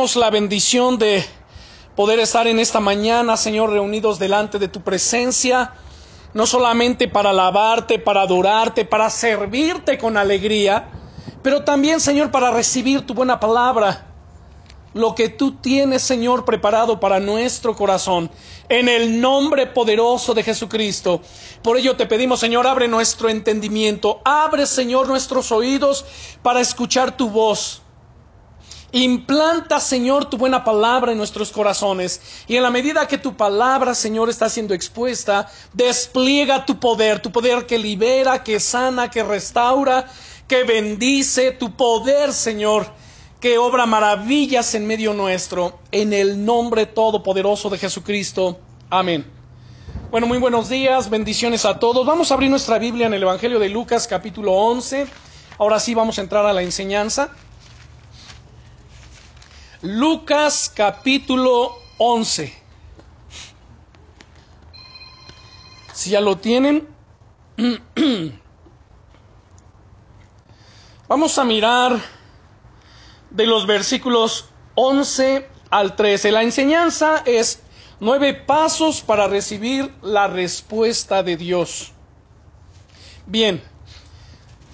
[0.00, 1.22] la bendición de
[1.94, 5.74] poder estar en esta mañana, Señor, reunidos delante de tu presencia,
[6.32, 10.88] no solamente para alabarte, para adorarte, para servirte con alegría,
[11.42, 14.06] pero también, Señor, para recibir tu buena palabra,
[14.94, 18.30] lo que tú tienes, Señor, preparado para nuestro corazón,
[18.70, 21.20] en el nombre poderoso de Jesucristo.
[21.62, 26.06] Por ello te pedimos, Señor, abre nuestro entendimiento, abre, Señor, nuestros oídos
[26.42, 27.82] para escuchar tu voz.
[28.92, 32.20] Implanta, Señor, tu buena palabra en nuestros corazones.
[32.48, 37.30] Y en la medida que tu palabra, Señor, está siendo expuesta, despliega tu poder, tu
[37.30, 40.06] poder que libera, que sana, que restaura,
[40.48, 42.88] que bendice, tu poder, Señor,
[43.40, 48.58] que obra maravillas en medio nuestro, en el nombre todopoderoso de Jesucristo.
[48.90, 49.24] Amén.
[50.10, 52.04] Bueno, muy buenos días, bendiciones a todos.
[52.04, 55.06] Vamos a abrir nuestra Biblia en el Evangelio de Lucas capítulo 11.
[55.58, 57.30] Ahora sí vamos a entrar a la enseñanza.
[59.82, 62.52] Lucas capítulo 11.
[65.94, 66.86] Si ya lo tienen,
[71.08, 71.98] vamos a mirar
[73.30, 76.30] de los versículos 11 al 13.
[76.30, 77.62] La enseñanza es
[78.00, 81.92] nueve pasos para recibir la respuesta de Dios.
[83.24, 83.62] Bien,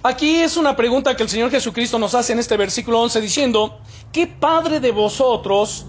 [0.02, 3.80] aquí es una pregunta que el Señor Jesucristo nos hace en este versículo 11 diciendo,
[4.16, 5.84] ¿qué padre de vosotros,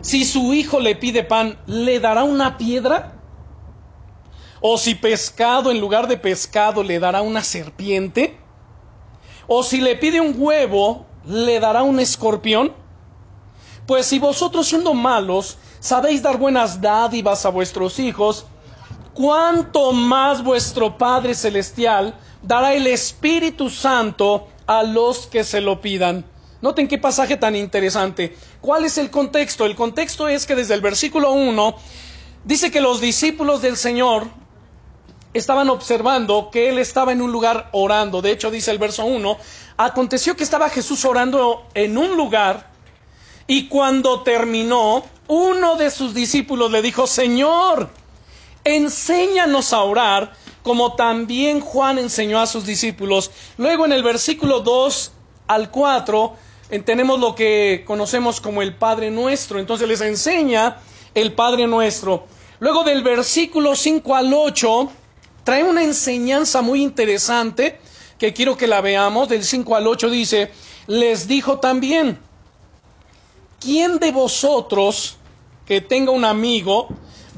[0.00, 3.14] si su hijo le pide pan, le dará una piedra?
[4.60, 8.38] ¿O si pescado en lugar de pescado le dará una serpiente?
[9.48, 12.72] ¿O si le pide un huevo, le dará un escorpión?
[13.84, 18.46] Pues si vosotros siendo malos sabéis dar buenas dádivas a vuestros hijos,
[19.12, 26.35] cuánto más vuestro Padre Celestial dará el Espíritu Santo a los que se lo pidan.
[26.62, 28.36] Noten qué pasaje tan interesante.
[28.60, 29.66] ¿Cuál es el contexto?
[29.66, 31.76] El contexto es que desde el versículo 1
[32.44, 34.28] dice que los discípulos del Señor
[35.34, 38.22] estaban observando que Él estaba en un lugar orando.
[38.22, 39.36] De hecho, dice el verso 1,
[39.76, 42.70] aconteció que estaba Jesús orando en un lugar
[43.46, 47.90] y cuando terminó, uno de sus discípulos le dijo, Señor,
[48.64, 53.30] enséñanos a orar como también Juan enseñó a sus discípulos.
[53.56, 55.12] Luego en el versículo 2
[55.46, 56.45] al 4
[56.84, 59.58] tenemos lo que conocemos como el Padre Nuestro.
[59.58, 60.78] Entonces les enseña
[61.14, 62.26] el Padre Nuestro.
[62.58, 64.90] Luego del versículo 5 al 8
[65.44, 67.78] trae una enseñanza muy interesante
[68.18, 69.28] que quiero que la veamos.
[69.28, 70.50] Del 5 al 8 dice,
[70.86, 72.18] les dijo también,
[73.60, 75.18] ¿quién de vosotros
[75.66, 76.88] que tenga un amigo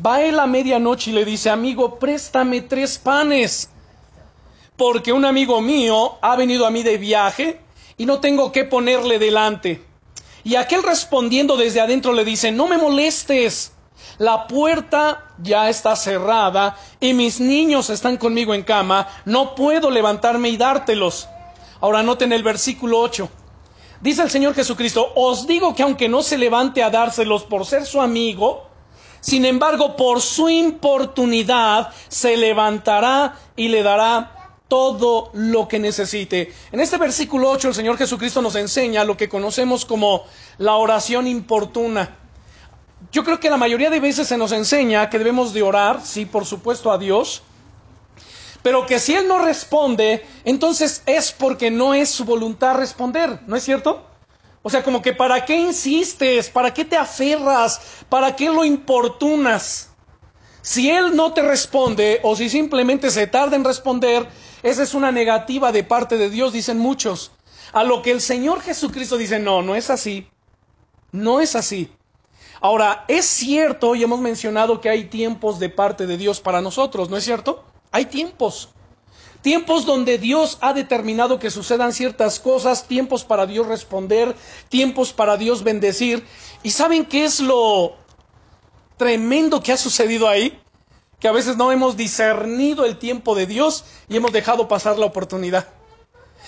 [0.05, 3.69] va a él a medianoche y le dice, amigo, préstame tres panes?
[4.77, 7.61] Porque un amigo mío ha venido a mí de viaje
[7.99, 9.85] y no tengo que ponerle delante.
[10.45, 13.73] Y aquel respondiendo desde adentro le dice, no me molestes,
[14.19, 20.49] la puerta ya está cerrada y mis niños están conmigo en cama, no puedo levantarme
[20.49, 21.29] y dártelos.
[21.81, 23.29] Ahora noten el versículo 8.
[24.01, 27.85] Dice el Señor Jesucristo, os digo que aunque no se levante a dárselos por ser
[27.85, 28.69] su amigo,
[29.21, 34.38] sin embargo por su importunidad se levantará y le dará
[34.69, 36.53] todo lo que necesite.
[36.71, 40.25] En este versículo 8 el Señor Jesucristo nos enseña lo que conocemos como
[40.59, 42.17] la oración importuna.
[43.11, 46.27] Yo creo que la mayoría de veces se nos enseña que debemos de orar, sí,
[46.27, 47.43] por supuesto, a Dios,
[48.63, 53.57] pero que si Él no responde, entonces es porque no es su voluntad responder, ¿no
[53.57, 54.05] es cierto?
[54.63, 56.51] O sea, como que ¿para qué insistes?
[56.51, 57.81] ¿Para qué te aferras?
[58.09, 59.88] ¿Para qué lo importunas?
[60.63, 64.29] Si Él no te responde o si simplemente se tarda en responder,
[64.63, 67.31] esa es una negativa de parte de Dios, dicen muchos.
[67.73, 70.29] A lo que el Señor Jesucristo dice, no, no es así.
[71.13, 71.91] No es así.
[72.61, 77.09] Ahora, es cierto, y hemos mencionado que hay tiempos de parte de Dios para nosotros,
[77.09, 77.65] ¿no es cierto?
[77.93, 78.71] Hay tiempos.
[79.43, 84.35] Tiempos donde Dios ha determinado que sucedan ciertas cosas, tiempos para Dios responder,
[84.69, 86.27] tiempos para Dios bendecir.
[86.65, 87.97] ¿Y saben qué es lo
[88.99, 90.61] tremendo que ha sucedido ahí?
[91.19, 95.07] Que a veces no hemos discernido el tiempo de Dios y hemos dejado pasar la
[95.07, 95.69] oportunidad.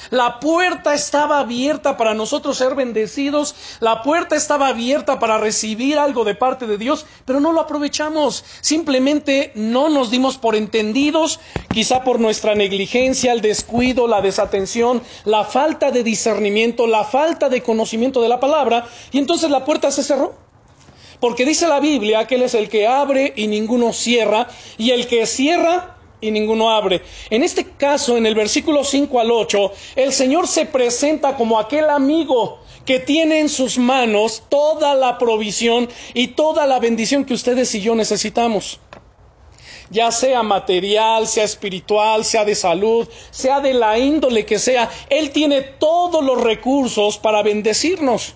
[0.09, 6.25] La puerta estaba abierta para nosotros ser bendecidos, la puerta estaba abierta para recibir algo
[6.25, 8.43] de parte de Dios, pero no lo aprovechamos.
[8.63, 11.39] Simplemente no nos dimos por entendidos,
[11.71, 17.63] quizá por nuestra negligencia, el descuido, la desatención, la falta de discernimiento, la falta de
[17.63, 20.50] conocimiento de la palabra, y entonces la puerta se cerró.
[21.21, 25.07] Porque dice la Biblia que Él es el que abre y ninguno cierra, y el
[25.07, 27.03] que cierra y ninguno abre.
[27.31, 31.89] En este caso, en el versículo 5 al 8, el Señor se presenta como aquel
[31.91, 37.75] amigo que tiene en sus manos toda la provisión y toda la bendición que ustedes
[37.75, 38.81] y yo necesitamos.
[39.91, 45.31] Ya sea material, sea espiritual, sea de salud, sea de la índole que sea, Él
[45.31, 48.35] tiene todos los recursos para bendecirnos.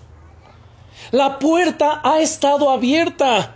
[1.15, 3.55] La puerta ha estado abierta.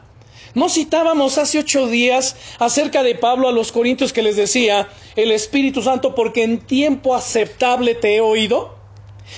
[0.53, 5.29] No citábamos hace ocho días acerca de Pablo a los Corintios que les decía, el
[5.33, 8.75] Espíritu Santo, porque en tiempo aceptable te he oído,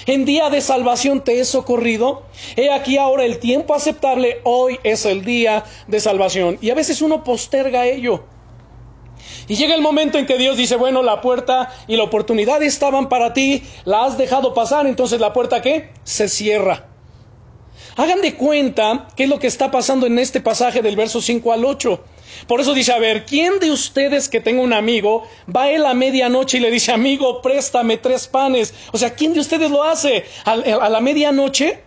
[0.05, 2.21] en día de salvación te he socorrido,
[2.57, 6.59] he aquí ahora el tiempo aceptable, hoy es el día de salvación.
[6.61, 8.25] Y a veces uno posterga ello.
[9.47, 13.09] Y llega el momento en que Dios dice, bueno, la puerta y la oportunidad estaban
[13.09, 15.89] para ti, la has dejado pasar, entonces la puerta qué?
[16.03, 16.90] Se cierra.
[17.97, 21.51] Hagan de cuenta qué es lo que está pasando en este pasaje del verso 5
[21.51, 22.03] al 8.
[22.47, 25.85] Por eso dice, a ver, ¿quién de ustedes que tenga un amigo va a él
[25.85, 28.73] a medianoche y le dice, amigo, préstame tres panes?
[28.91, 30.25] O sea, ¿quién de ustedes lo hace?
[30.45, 31.83] A, a la medianoche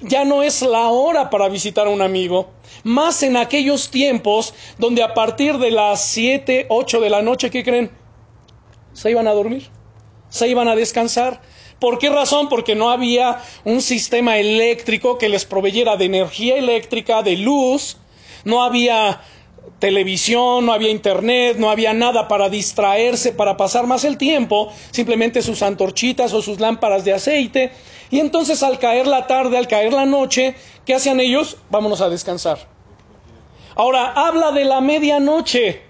[0.00, 2.50] ya no es la hora para visitar a un amigo.
[2.84, 7.62] Más en aquellos tiempos donde a partir de las 7, 8 de la noche, ¿qué
[7.62, 7.90] creen?
[8.92, 9.68] Se iban a dormir,
[10.30, 11.42] se iban a descansar.
[11.80, 12.48] ¿Por qué razón?
[12.50, 17.96] Porque no había un sistema eléctrico que les proveyera de energía eléctrica, de luz,
[18.44, 19.22] no había
[19.78, 25.40] televisión, no había internet, no había nada para distraerse, para pasar más el tiempo, simplemente
[25.40, 27.72] sus antorchitas o sus lámparas de aceite.
[28.10, 30.54] Y entonces al caer la tarde, al caer la noche,
[30.84, 31.56] ¿qué hacían ellos?
[31.70, 32.58] Vámonos a descansar.
[33.74, 35.82] Ahora, habla de la medianoche.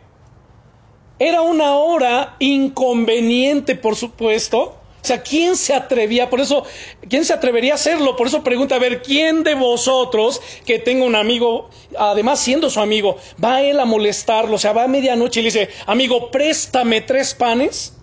[1.18, 6.28] Era una hora inconveniente, por supuesto, o sea, ¿quién se atrevía?
[6.28, 6.64] Por eso,
[7.08, 8.16] ¿quién se atrevería a hacerlo?
[8.16, 12.80] Por eso pregunta, a ver, ¿quién de vosotros que tenga un amigo, además siendo su
[12.80, 14.56] amigo, va él a molestarlo?
[14.56, 17.94] O sea, va a medianoche y le dice, amigo, préstame tres panes.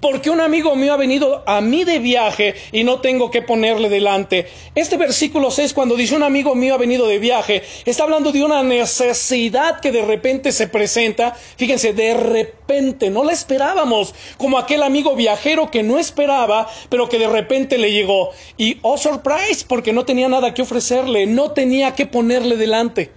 [0.00, 3.88] Porque un amigo mío ha venido a mí de viaje y no tengo que ponerle
[3.88, 4.46] delante.
[4.74, 8.44] Este versículo 6, cuando dice un amigo mío ha venido de viaje, está hablando de
[8.44, 11.34] una necesidad que de repente se presenta.
[11.56, 17.18] Fíjense, de repente, no la esperábamos, como aquel amigo viajero que no esperaba, pero que
[17.18, 18.30] de repente le llegó.
[18.56, 23.10] Y, oh, surprise, porque no tenía nada que ofrecerle, no tenía que ponerle delante.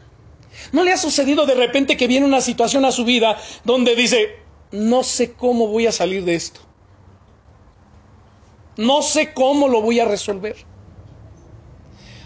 [0.71, 4.35] ¿No le ha sucedido de repente que viene una situación a su vida donde dice,
[4.71, 6.61] no sé cómo voy a salir de esto.
[8.77, 10.55] No sé cómo lo voy a resolver.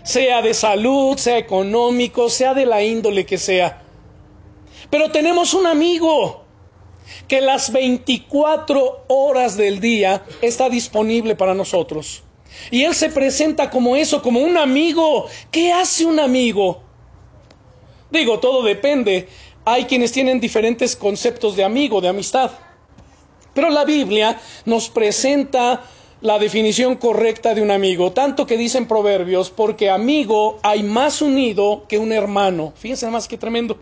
[0.04, 3.82] Sea de salud, sea económico, sea de la índole que sea.
[4.90, 6.44] Pero tenemos un amigo
[7.28, 12.24] que las 24 horas del día está disponible para nosotros.
[12.70, 15.28] Y Él se presenta como eso, como un amigo.
[15.52, 16.82] ¿Qué hace un amigo?
[18.12, 19.28] Digo, todo depende
[19.66, 22.52] hay quienes tienen diferentes conceptos de amigo, de amistad.
[23.54, 25.84] Pero la Biblia nos presenta
[26.22, 31.86] la definición correcta de un amigo, tanto que dicen proverbios, porque amigo hay más unido
[31.88, 32.74] que un hermano.
[32.76, 33.78] Fíjense más que tremendo.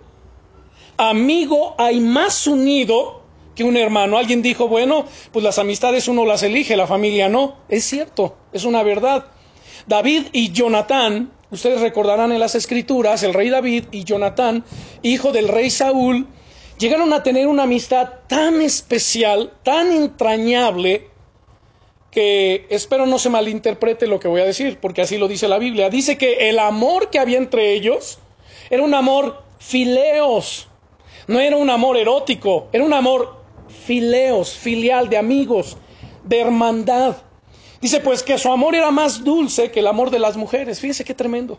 [0.98, 3.22] Amigo hay más unido
[3.56, 4.18] que un hermano.
[4.18, 7.58] Alguien dijo, bueno, pues las amistades uno las elige, la familia no.
[7.70, 9.28] Es cierto, es una verdad.
[9.88, 14.64] David y Jonatán Ustedes recordarán en las escrituras, el rey David y Jonatán,
[15.02, 16.28] hijo del rey Saúl,
[16.80, 21.10] llegaron a tener una amistad tan especial, tan entrañable,
[22.10, 25.60] que espero no se malinterprete lo que voy a decir, porque así lo dice la
[25.60, 25.90] Biblia.
[25.90, 28.20] Dice que el amor que había entre ellos
[28.70, 30.70] era un amor fileos,
[31.28, 33.42] no era un amor erótico, era un amor
[33.86, 35.78] fileos, filial, de amigos,
[36.24, 37.18] de hermandad.
[37.82, 40.80] Dice pues que su amor era más dulce que el amor de las mujeres.
[40.80, 41.58] Fíjese qué tremendo.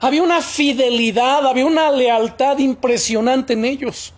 [0.00, 4.12] Había una fidelidad, había una lealtad impresionante en ellos.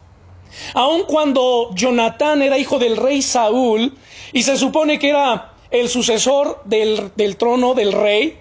[0.73, 3.95] Aun cuando Jonatán era hijo del rey Saúl
[4.33, 8.39] y se supone que era el sucesor del, del trono del rey,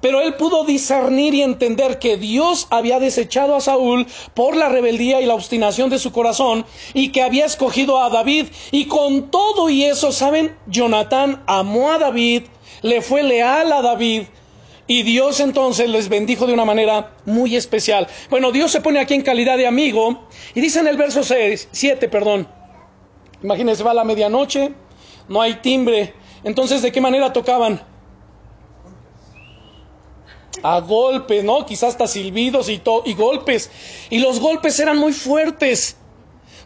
[0.00, 5.20] pero él pudo discernir y entender que Dios había desechado a Saúl por la rebeldía
[5.20, 6.64] y la obstinación de su corazón
[6.94, 8.46] y que había escogido a David.
[8.70, 10.56] Y con todo y eso, ¿saben?
[10.66, 12.44] Jonatán amó a David,
[12.82, 14.22] le fue leal a David.
[14.86, 18.08] Y Dios entonces les bendijo de una manera muy especial.
[18.28, 21.68] Bueno, Dios se pone aquí en calidad de amigo y dice en el verso 6,
[21.70, 22.48] 7, perdón.
[23.42, 24.72] Imagínense, va a la medianoche,
[25.28, 26.12] no hay timbre.
[26.42, 27.80] Entonces, ¿de qué manera tocaban?
[30.62, 31.66] A golpes, ¿no?
[31.66, 33.70] Quizás hasta silbidos y, y golpes.
[34.10, 35.96] Y los golpes eran muy fuertes,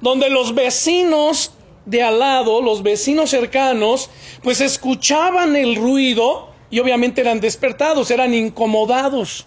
[0.00, 1.52] donde los vecinos
[1.86, 4.10] de al lado, los vecinos cercanos,
[4.42, 9.46] pues escuchaban el ruido y obviamente eran despertados, eran incomodados.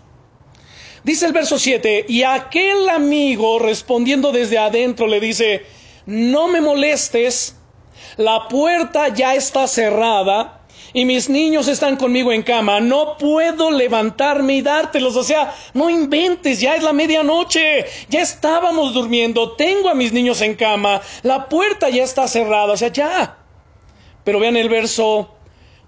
[1.04, 5.66] Dice el verso 7, y aquel amigo respondiendo desde adentro le dice,
[6.06, 7.56] no me molestes,
[8.18, 10.57] la puerta ya está cerrada
[10.94, 15.16] y mis niños están conmigo en cama, no puedo levantarme y dártelos.
[15.16, 20.42] O sea, no inventes, ya es la medianoche, ya estábamos durmiendo, tengo a mis niños
[20.42, 23.38] en cama, la puerta ya está cerrada, o sea, ya.
[24.24, 25.36] Pero vean el verso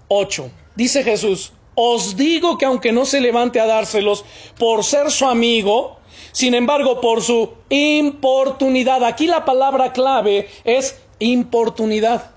[0.08, 0.50] 8.
[0.74, 4.24] Dice Jesús, os digo que aunque no se levante a dárselos
[4.58, 5.98] por ser su amigo,
[6.32, 12.32] sin embargo, por su importunidad, aquí la palabra clave es importunidad.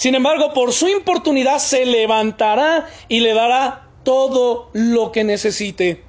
[0.00, 6.02] Sin embargo, por su importunidad se levantará y le dará todo lo que necesite.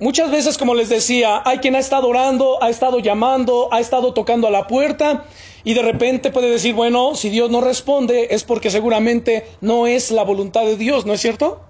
[0.00, 4.14] Muchas veces, como les decía, hay quien ha estado orando, ha estado llamando, ha estado
[4.14, 5.26] tocando a la puerta
[5.62, 10.10] y de repente puede decir, bueno, si Dios no responde es porque seguramente no es
[10.10, 11.60] la voluntad de Dios, ¿no es cierto?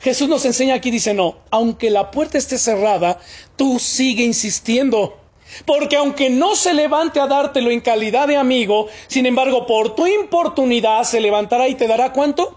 [0.00, 3.20] Jesús nos enseña aquí, dice, no, aunque la puerta esté cerrada,
[3.56, 5.18] tú sigue insistiendo.
[5.64, 10.06] Porque aunque no se levante a dártelo en calidad de amigo, sin embargo, por tu
[10.06, 12.56] importunidad se levantará y te dará cuánto?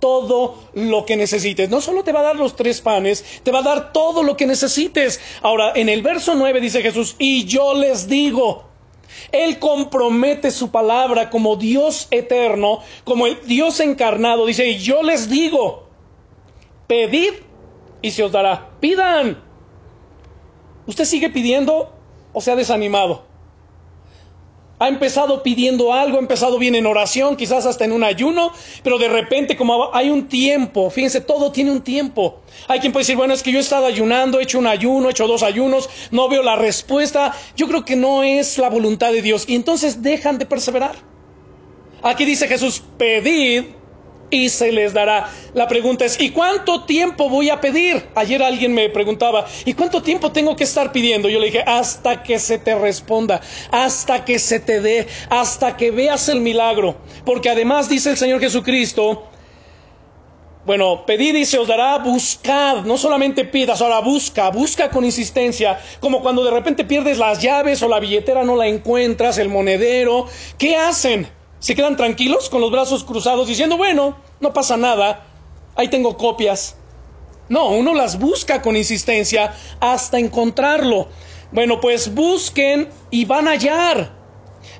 [0.00, 1.68] Todo lo que necesites.
[1.70, 4.36] No solo te va a dar los tres panes, te va a dar todo lo
[4.36, 5.20] que necesites.
[5.42, 8.64] Ahora, en el verso 9 dice Jesús, y yo les digo,
[9.32, 14.46] Él compromete su palabra como Dios eterno, como el Dios encarnado.
[14.46, 15.88] Dice, y yo les digo,
[16.86, 17.32] pedid
[18.02, 18.70] y se os dará.
[18.78, 19.47] Pidan
[20.88, 21.92] ¿Usted sigue pidiendo
[22.32, 23.26] o se ha desanimado?
[24.78, 28.52] Ha empezado pidiendo algo, ha empezado bien en oración, quizás hasta en un ayuno,
[28.82, 32.40] pero de repente como hay un tiempo, fíjense, todo tiene un tiempo.
[32.68, 35.08] Hay quien puede decir, bueno, es que yo he estado ayunando, he hecho un ayuno,
[35.08, 37.34] he hecho dos ayunos, no veo la respuesta.
[37.54, 40.94] Yo creo que no es la voluntad de Dios y entonces dejan de perseverar.
[42.02, 43.64] Aquí dice Jesús, pedid
[44.30, 45.30] y se les dará.
[45.54, 48.06] La pregunta es, ¿y cuánto tiempo voy a pedir?
[48.14, 51.28] Ayer alguien me preguntaba, ¿y cuánto tiempo tengo que estar pidiendo?
[51.28, 55.90] Yo le dije, hasta que se te responda, hasta que se te dé, hasta que
[55.90, 56.96] veas el milagro.
[57.24, 59.28] Porque además dice el Señor Jesucristo,
[60.68, 65.80] bueno, pedid y se os dará, buscad, no solamente pidas, ahora busca, busca con insistencia,
[65.98, 70.26] como cuando de repente pierdes las llaves o la billetera no la encuentras, el monedero,
[70.58, 71.37] ¿qué hacen?
[71.58, 75.24] Se quedan tranquilos con los brazos cruzados diciendo, bueno, no pasa nada,
[75.76, 76.76] ahí tengo copias.
[77.48, 81.08] No, uno las busca con insistencia hasta encontrarlo.
[81.50, 84.18] Bueno, pues busquen y van a hallar.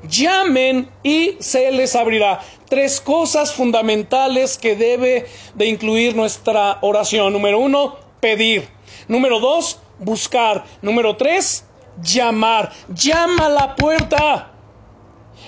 [0.06, 2.40] Llamen y se les abrirá.
[2.68, 7.32] Tres cosas fundamentales que debe de incluir nuestra oración.
[7.32, 8.68] Número uno, pedir.
[9.08, 10.64] Número dos, buscar.
[10.82, 11.64] Número tres,
[12.02, 12.70] llamar.
[12.88, 14.52] Llama a la puerta.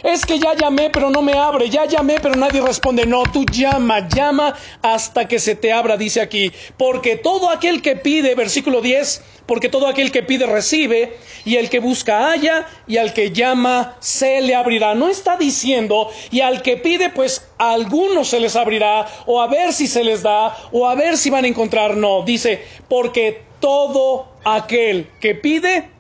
[0.03, 3.07] Es que ya llamé pero no me abre, ya llamé pero nadie responde.
[3.07, 6.53] No, tú llama, llama hasta que se te abra, dice aquí.
[6.77, 11.69] Porque todo aquel que pide, versículo 10, porque todo aquel que pide recibe, y el
[11.71, 14.95] que busca halla, y al que llama se le abrirá.
[14.95, 19.47] No está diciendo, y al que pide, pues a algunos se les abrirá, o a
[19.49, 21.97] ver si se les da, o a ver si van a encontrar.
[21.97, 25.91] No, dice, porque todo aquel que pide,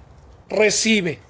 [0.48, 1.29] recibe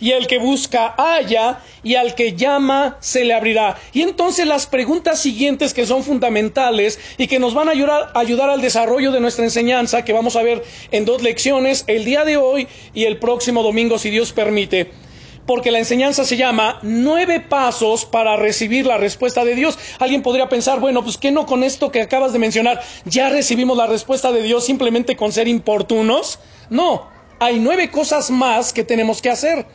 [0.00, 3.76] y el que busca halla, y al que llama se le abrirá.
[3.92, 8.50] Y entonces las preguntas siguientes que son fundamentales y que nos van a ayudar, ayudar
[8.50, 12.36] al desarrollo de nuestra enseñanza, que vamos a ver en dos lecciones, el día de
[12.36, 14.90] hoy y el próximo domingo, si Dios permite
[15.46, 19.76] porque la enseñanza se llama nueve pasos para recibir la respuesta de Dios.
[19.98, 23.76] Alguien podría pensar, bueno, pues que no con esto que acabas de mencionar ya recibimos
[23.76, 26.38] la respuesta de Dios simplemente con ser importunos.
[26.68, 27.08] No,
[27.40, 29.66] hay nueve cosas más que tenemos que hacer.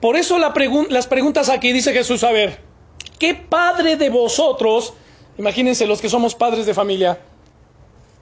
[0.00, 2.60] Por eso las preguntas aquí dice Jesús, a ver,
[3.18, 4.94] ¿qué padre de vosotros,
[5.38, 7.20] imagínense los que somos padres de familia,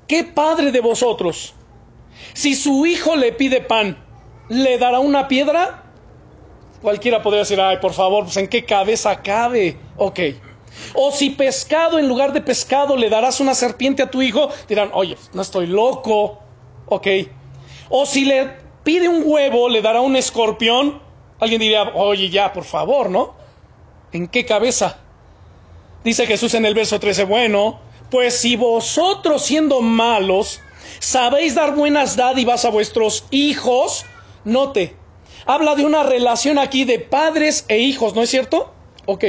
[0.07, 1.55] qué padre de vosotros,
[2.33, 4.03] si su hijo le pide pan,
[4.49, 5.83] le dará una piedra?
[6.81, 9.77] Cualquiera podría decir, ay, por favor, pues en qué cabeza cabe.
[9.97, 10.21] Ok.
[10.95, 14.91] O si pescado en lugar de pescado le darás una serpiente a tu hijo, dirán,
[14.93, 16.39] oye, no estoy loco.
[16.87, 17.07] Ok.
[17.89, 18.51] O si le
[18.85, 21.03] pide un huevo, le dará un escorpión.
[21.39, 23.35] Alguien diría, oye, ya, por favor, ¿no?
[24.13, 24.99] ¿En qué cabeza?
[26.05, 30.61] Dice Jesús en el verso 13, bueno, pues si vosotros siendo malos
[31.01, 34.07] sabéis dar buenas dádivas a vuestros hijos,
[34.45, 34.97] note,
[35.47, 38.73] habla de una relación aquí de padres e hijos, ¿no es cierto?
[39.07, 39.25] Ok.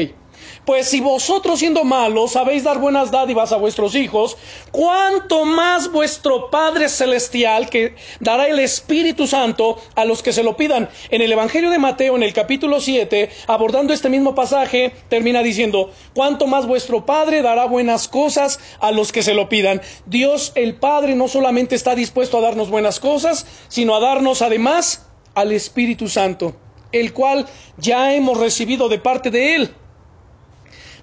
[0.67, 4.35] Pues si vosotros siendo malos sabéis dar buenas dádivas a vuestros hijos,
[4.71, 10.57] cuánto más vuestro Padre Celestial que dará el Espíritu Santo a los que se lo
[10.57, 10.89] pidan.
[11.09, 15.89] En el Evangelio de Mateo, en el capítulo 7, abordando este mismo pasaje, termina diciendo,
[16.13, 19.81] cuánto más vuestro Padre dará buenas cosas a los que se lo pidan.
[20.05, 25.07] Dios el Padre no solamente está dispuesto a darnos buenas cosas, sino a darnos además
[25.33, 26.57] al Espíritu Santo,
[26.91, 27.47] el cual
[27.77, 29.73] ya hemos recibido de parte de Él.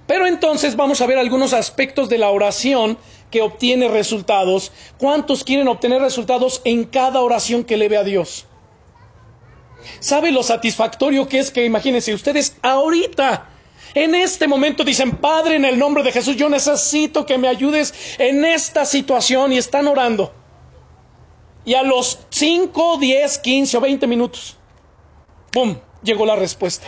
[0.07, 2.99] Pero entonces vamos a ver algunos aspectos de la oración
[3.31, 4.71] que obtiene resultados.
[4.99, 8.47] ¿Cuántos quieren obtener resultados en cada oración que le ve a Dios?
[10.01, 13.49] ¿Sabe lo satisfactorio que es que imagínense ustedes ahorita,
[13.95, 17.95] en este momento dicen, Padre, en el nombre de Jesús, yo necesito que me ayudes
[18.19, 20.33] en esta situación y están orando.
[21.65, 24.57] Y a los 5, 10, 15 o 20 minutos,
[25.51, 26.87] ¡pum!, llegó la respuesta.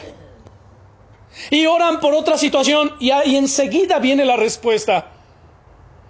[1.50, 5.12] Y oran por otra situación y, y enseguida viene la respuesta.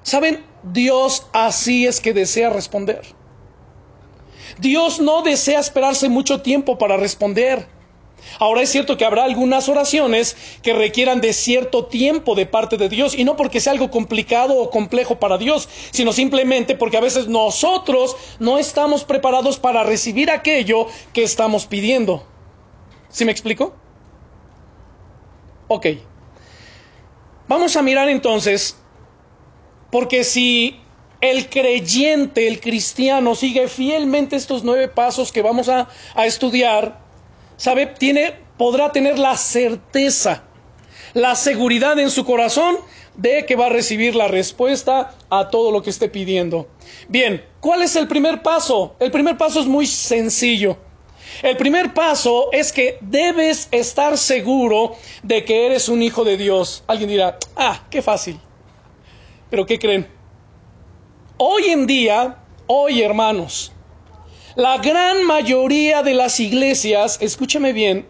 [0.02, 0.44] ¿Saben?
[0.62, 3.02] Dios así es que desea responder.
[4.58, 7.68] Dios no desea esperarse mucho tiempo para responder.
[8.38, 12.88] Ahora es cierto que habrá algunas oraciones que requieran de cierto tiempo de parte de
[12.88, 17.00] Dios y no porque sea algo complicado o complejo para Dios, sino simplemente porque a
[17.00, 22.24] veces nosotros no estamos preparados para recibir aquello que estamos pidiendo.
[23.08, 23.74] ¿Sí me explico?
[25.68, 25.86] Ok.
[27.48, 28.76] Vamos a mirar entonces,
[29.90, 30.80] porque si
[31.20, 37.00] el creyente, el cristiano, sigue fielmente estos nueve pasos que vamos a, a estudiar,
[37.56, 37.86] ¿sabe?
[37.86, 40.44] Tiene, podrá tener la certeza,
[41.14, 42.78] la seguridad en su corazón
[43.16, 46.68] de que va a recibir la respuesta a todo lo que esté pidiendo.
[47.08, 48.94] Bien, ¿cuál es el primer paso?
[48.98, 50.76] El primer paso es muy sencillo.
[51.42, 56.84] El primer paso es que debes estar seguro de que eres un hijo de Dios.
[56.86, 58.40] Alguien dirá, ah, qué fácil.
[59.50, 60.08] Pero ¿qué creen?
[61.38, 63.72] Hoy en día, hoy hermanos,
[64.54, 68.08] la gran mayoría de las iglesias, escúchame bien,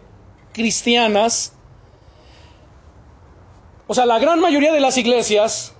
[0.53, 1.53] cristianas,
[3.87, 5.73] o sea, la gran mayoría de las iglesias,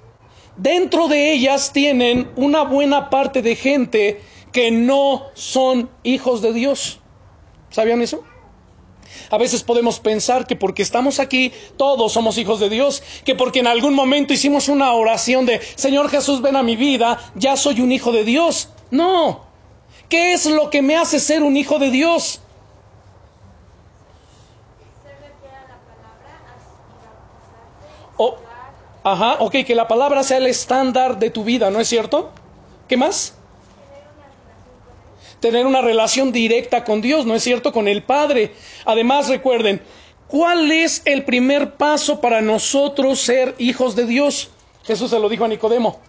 [0.58, 7.00] dentro de ellas tienen una buena parte de gente que no son hijos de Dios.
[7.78, 8.24] ¿Sabían eso?
[9.30, 13.60] A veces podemos pensar que porque estamos aquí todos somos hijos de Dios, que porque
[13.60, 17.82] en algún momento hicimos una oración de Señor Jesús ven a mi vida, ya soy
[17.82, 18.70] un hijo de Dios.
[18.90, 19.42] No.
[20.10, 22.42] ¿Qué es lo que me hace ser un hijo de Dios?
[29.04, 32.32] ajá, ok, que la palabra sea el estándar de tu vida, ¿no es cierto?
[32.88, 33.38] ¿Qué más?
[35.40, 37.72] Tener una relación directa con Dios, ¿no es cierto?
[37.72, 38.52] Con el Padre.
[38.86, 39.82] Además, recuerden,
[40.28, 44.50] ¿cuál es el primer paso para nosotros ser hijos de Dios?
[44.84, 46.00] Jesús se lo dijo a Nicodemo.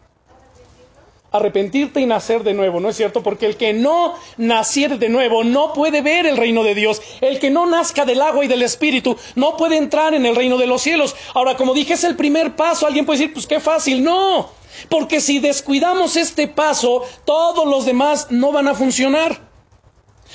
[1.30, 3.22] Arrepentirte y nacer de nuevo, ¿no es cierto?
[3.22, 7.02] Porque el que no naciere de nuevo no puede ver el reino de Dios.
[7.20, 10.56] El que no nazca del agua y del espíritu no puede entrar en el reino
[10.56, 11.14] de los cielos.
[11.34, 12.86] Ahora, como dije, es el primer paso.
[12.86, 14.02] Alguien puede decir, pues qué fácil.
[14.02, 14.50] No,
[14.88, 19.47] porque si descuidamos este paso, todos los demás no van a funcionar.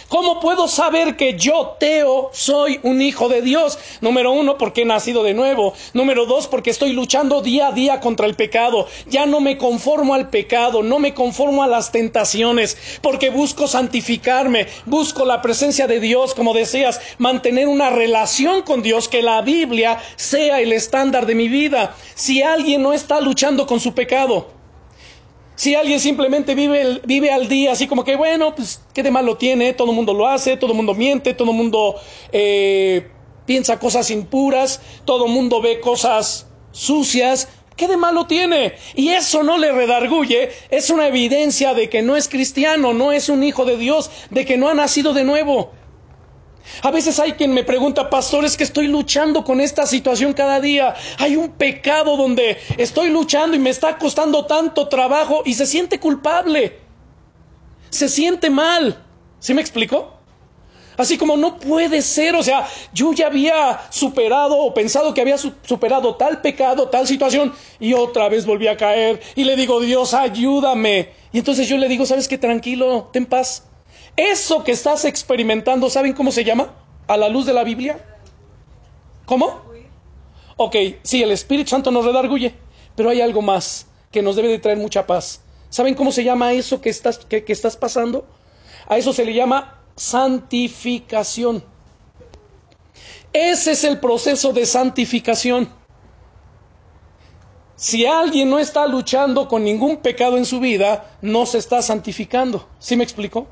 [0.10, 3.79] ¿Cómo puedo saber que yo, Teo, soy un hijo de Dios?
[4.01, 5.73] Número uno, porque he nacido de nuevo.
[5.93, 8.88] Número dos, porque estoy luchando día a día contra el pecado.
[9.08, 14.67] Ya no me conformo al pecado, no me conformo a las tentaciones, porque busco santificarme,
[14.86, 19.99] busco la presencia de Dios, como decías, mantener una relación con Dios, que la Biblia
[20.15, 21.95] sea el estándar de mi vida.
[22.15, 24.62] Si alguien no está luchando con su pecado,
[25.63, 29.38] si alguien simplemente vive, vive al día así como que, bueno, pues, ¿qué de malo
[29.38, 29.71] tiene?
[29.71, 31.95] Todo el mundo lo hace, todo el mundo miente, todo el mundo
[32.34, 33.08] eh,
[33.45, 37.47] piensa cosas impuras, todo el mundo ve cosas sucias.
[37.78, 38.73] ¿Qué de malo tiene?
[38.93, 43.30] Y eso no le redarguye, es una evidencia de que no es cristiano, no es
[43.30, 45.71] un hijo de Dios, de que no ha nacido de nuevo.
[46.82, 50.60] A veces hay quien me pregunta, pastor, es que estoy luchando con esta situación cada
[50.60, 50.95] día.
[51.17, 55.99] Hay un pecado donde estoy luchando y me está costando tanto trabajo y se siente
[55.99, 56.80] culpable.
[57.89, 59.04] Se siente mal.
[59.39, 60.13] ¿Sí me explico?
[60.97, 65.38] Así como no puede ser, o sea, yo ya había superado o pensado que había
[65.38, 70.13] superado tal pecado, tal situación, y otra vez volví a caer y le digo, Dios,
[70.13, 71.10] ayúdame.
[71.32, 72.38] Y entonces yo le digo, ¿sabes qué?
[72.38, 73.63] Tranquilo, ten paz.
[74.15, 76.73] Eso que estás experimentando, ¿saben cómo se llama?
[77.08, 77.97] A la luz de la Biblia.
[79.26, 79.62] ¿Cómo?
[80.58, 82.54] Ok, sí, el Espíritu Santo nos redarguye,
[82.95, 85.41] pero hay algo más que nos debe de traer mucha paz.
[85.69, 88.28] ¿Saben cómo se llama eso que estás, que, que estás pasando?
[88.88, 91.63] A eso se le llama santificación.
[93.32, 95.69] Ese es el proceso de santificación.
[97.76, 102.67] Si alguien no está luchando con ningún pecado en su vida, no se está santificando.
[102.78, 103.47] ¿Sí me explico?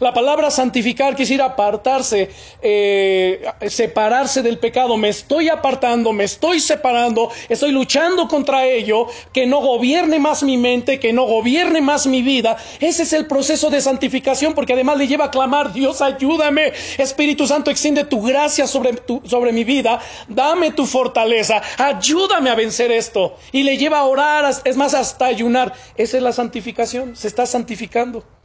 [0.00, 2.30] La palabra santificar decir apartarse,
[2.62, 4.96] eh, separarse del pecado.
[4.96, 10.56] Me estoy apartando, me estoy separando, estoy luchando contra ello, que no gobierne más mi
[10.56, 12.56] mente, que no gobierne más mi vida.
[12.80, 17.46] Ese es el proceso de santificación, porque además le lleva a clamar, Dios ayúdame, Espíritu
[17.46, 23.36] Santo extiende tu gracia sobre, sobre mi vida, dame tu fortaleza, ayúdame a vencer esto.
[23.52, 25.74] Y le lleva a orar, es más, hasta ayunar.
[25.96, 28.37] Esa es la santificación, se está santificando.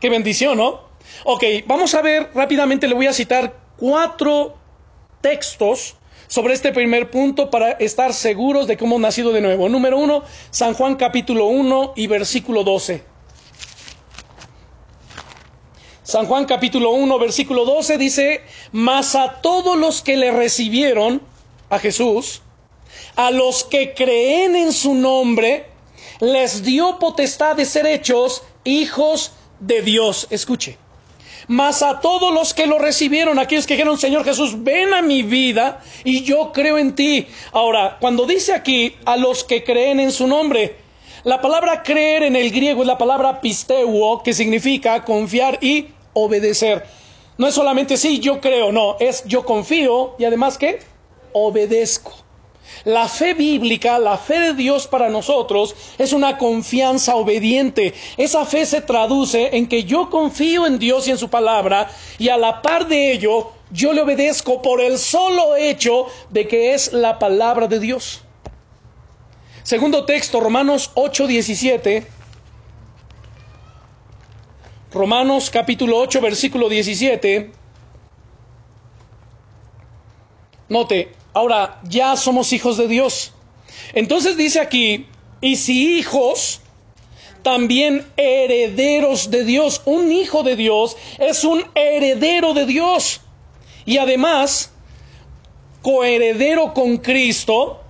[0.00, 0.80] Qué bendición, ¿no?
[1.24, 4.56] Ok, vamos a ver rápidamente, le voy a citar cuatro
[5.20, 5.96] textos
[6.28, 9.68] sobre este primer punto para estar seguros de cómo nacido de nuevo.
[9.68, 13.02] Número uno, San Juan capítulo 1 y versículo 12.
[16.04, 21.20] San Juan capítulo 1, versículo 12 dice, mas a todos los que le recibieron,
[21.70, 22.42] a Jesús,
[23.16, 25.66] a los que creen en su nombre,
[26.20, 30.26] les dio potestad de ser hechos hijos de Dios.
[30.30, 30.78] Escuche.
[31.46, 35.22] Mas a todos los que lo recibieron, aquellos que dijeron, Señor Jesús, ven a mi
[35.22, 37.26] vida y yo creo en ti.
[37.52, 40.76] Ahora, cuando dice aquí a los que creen en su nombre,
[41.24, 46.84] la palabra creer en el griego es la palabra pisteuo, que significa confiar y obedecer.
[47.38, 50.80] No es solamente sí, yo creo, no, es yo confío y además que
[51.32, 52.12] obedezco.
[52.84, 57.94] La fe bíblica, la fe de Dios para nosotros es una confianza obediente.
[58.16, 62.28] Esa fe se traduce en que yo confío en Dios y en su palabra y
[62.28, 66.92] a la par de ello yo le obedezco por el solo hecho de que es
[66.92, 68.22] la palabra de Dios.
[69.62, 72.06] Segundo texto, Romanos 8, 17.
[74.90, 77.52] Romanos capítulo 8, versículo 17.
[80.68, 83.32] Note, Ahora, ya somos hijos de Dios.
[83.92, 85.06] Entonces dice aquí,
[85.40, 86.60] y si hijos,
[87.42, 89.82] también herederos de Dios.
[89.84, 93.20] Un hijo de Dios es un heredero de Dios.
[93.84, 94.72] Y además,
[95.82, 97.80] coheredero con Cristo,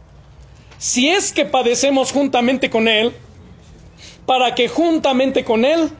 [0.76, 3.14] si es que padecemos juntamente con Él,
[4.26, 5.90] para que juntamente con Él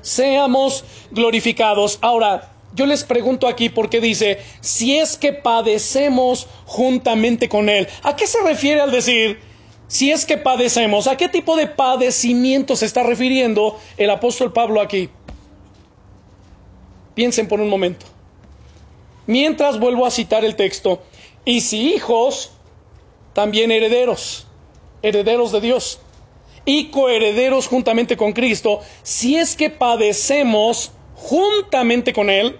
[0.00, 1.98] seamos glorificados.
[2.02, 7.86] Ahora, yo les pregunto aquí porque dice, si es que padecemos juntamente con Él.
[8.02, 9.38] ¿A qué se refiere al decir,
[9.86, 11.06] si es que padecemos?
[11.06, 15.08] ¿A qué tipo de padecimiento se está refiriendo el apóstol Pablo aquí?
[17.14, 18.06] Piensen por un momento.
[19.26, 21.00] Mientras vuelvo a citar el texto,
[21.44, 22.50] y si hijos,
[23.34, 24.48] también herederos,
[25.02, 26.00] herederos de Dios,
[26.64, 32.58] y coherederos juntamente con Cristo, si es que padecemos juntamente con Él,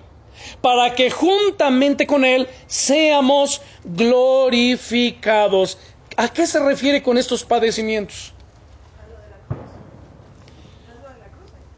[0.61, 5.79] para que juntamente con Él seamos glorificados.
[6.16, 8.33] ¿A qué se refiere con estos padecimientos?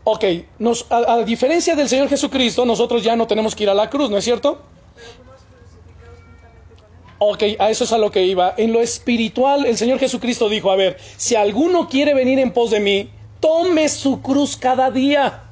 [0.05, 0.25] Ok,
[0.59, 3.91] nos, a, a, diferencia del Señor Jesucristo, nosotros ya no tenemos que ir a la
[3.91, 4.63] cruz, ¿no es cierto?
[7.19, 8.55] Ok, a eso es a lo que iba.
[8.57, 12.71] En lo espiritual, el Señor Jesucristo dijo, a ver, si alguno quiere venir en pos
[12.71, 15.46] de mí, tome su cruz cada día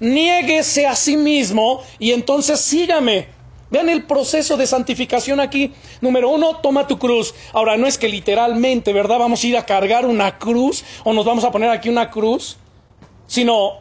[0.00, 3.28] niéguese a sí mismo y entonces sígame.
[3.70, 5.72] Vean el proceso de santificación aquí.
[6.00, 7.32] Número uno, toma tu cruz.
[7.52, 9.20] Ahora, no es que literalmente, ¿verdad?
[9.20, 12.56] Vamos a ir a cargar una cruz o nos vamos a poner aquí una cruz,
[13.28, 13.78] sino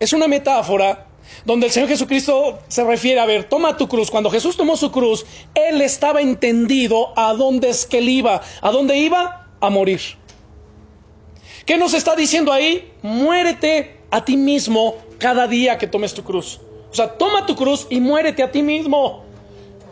[0.00, 1.06] es una metáfora
[1.44, 4.10] donde el Señor Jesucristo se refiere a ver, toma tu cruz.
[4.10, 8.42] Cuando Jesús tomó su cruz, Él estaba entendido a dónde es que Él iba.
[8.60, 9.46] ¿A dónde iba?
[9.60, 10.00] A morir.
[11.64, 12.92] ¿Qué nos está diciendo ahí?
[13.02, 16.60] Muérete a ti mismo cada día que tomes tu cruz.
[16.92, 19.24] O sea, toma tu cruz y muérete a ti mismo.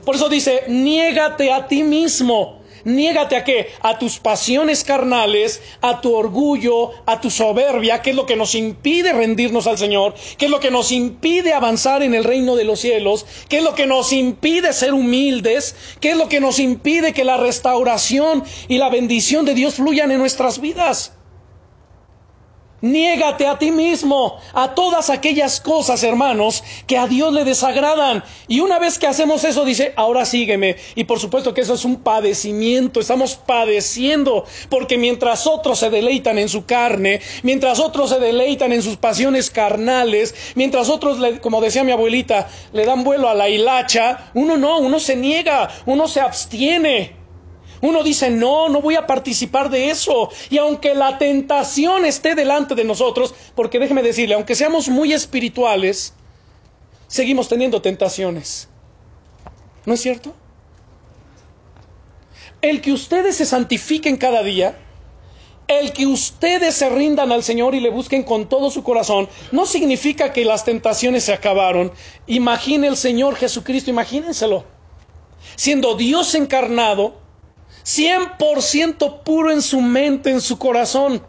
[0.05, 2.63] Por eso dice, niégate a ti mismo.
[2.85, 3.71] Niégate a qué?
[3.81, 8.55] A tus pasiones carnales, a tu orgullo, a tu soberbia, que es lo que nos
[8.55, 12.65] impide rendirnos al Señor, que es lo que nos impide avanzar en el reino de
[12.65, 16.61] los cielos, que es lo que nos impide ser humildes, que es lo que nos
[16.61, 21.13] impide que la restauración y la bendición de Dios fluyan en nuestras vidas.
[22.83, 28.25] Niégate a ti mismo, a todas aquellas cosas, hermanos, que a Dios le desagradan.
[28.49, 30.75] Y una vez que hacemos eso, dice, ahora sígueme.
[30.97, 36.39] Y por supuesto que eso es un padecimiento, estamos padeciendo, porque mientras otros se deleitan
[36.39, 41.85] en su carne, mientras otros se deleitan en sus pasiones carnales, mientras otros, como decía
[41.85, 46.21] mi abuelita, le dan vuelo a la hilacha, uno no, uno se niega, uno se
[46.21, 47.22] abstiene.
[47.83, 50.31] Uno dice, no, no voy a participar de eso.
[50.49, 56.15] Y aunque la tentación esté delante de nosotros, porque déjeme decirle, aunque seamos muy espirituales,
[57.09, 58.69] seguimos teniendo tentaciones.
[59.85, 60.35] ¿No es cierto?
[62.63, 64.79] El que ustedes se santifiquen cada día
[65.69, 69.65] el que ustedes se rindan al Señor y le busquen con todo su corazón, no
[69.65, 71.93] significa que las tentaciones se acabaron.
[72.27, 74.65] Imagine el Señor Jesucristo, imagínenselo,
[75.57, 77.22] siendo Dios encarnado,
[77.85, 81.23] 100% puro en su mente, en su corazón.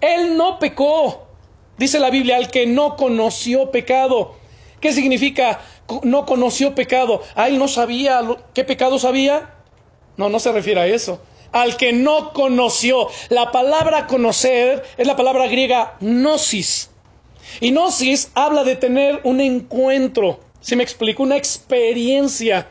[0.00, 1.26] Él no pecó.
[1.76, 4.34] Dice la Biblia, al que no conoció pecado.
[4.80, 5.60] ¿Qué significa
[6.02, 7.22] no conoció pecado?
[7.34, 8.22] Ah, no sabía
[8.54, 9.54] qué pecado sabía.
[10.16, 11.20] No, no se refiere a eso.
[11.52, 13.08] Al que no conoció.
[13.28, 16.90] La palabra conocer es la palabra griega gnosis.
[17.60, 20.40] Y gnosis habla de tener un encuentro.
[20.60, 22.68] Si me explico, una experiencia.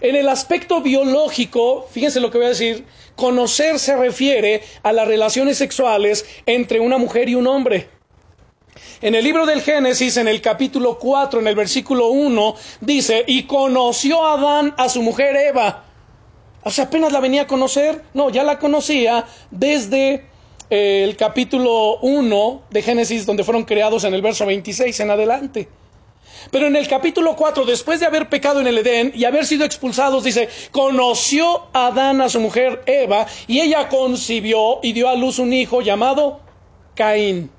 [0.00, 2.84] En el aspecto biológico, fíjense lo que voy a decir,
[3.16, 7.88] conocer se refiere a las relaciones sexuales entre una mujer y un hombre.
[9.00, 13.44] En el libro del Génesis, en el capítulo 4, en el versículo 1, dice, y
[13.44, 15.84] conoció Adán a su mujer Eva.
[16.62, 18.02] O sea, apenas la venía a conocer.
[18.14, 20.24] No, ya la conocía desde
[20.70, 25.68] eh, el capítulo 1 de Génesis, donde fueron creados en el verso 26 en adelante.
[26.50, 29.64] Pero en el capítulo 4, después de haber pecado en el Edén y haber sido
[29.64, 35.38] expulsados, dice, conoció Adán a su mujer Eva y ella concibió y dio a luz
[35.38, 36.40] un hijo llamado
[36.94, 37.50] Caín.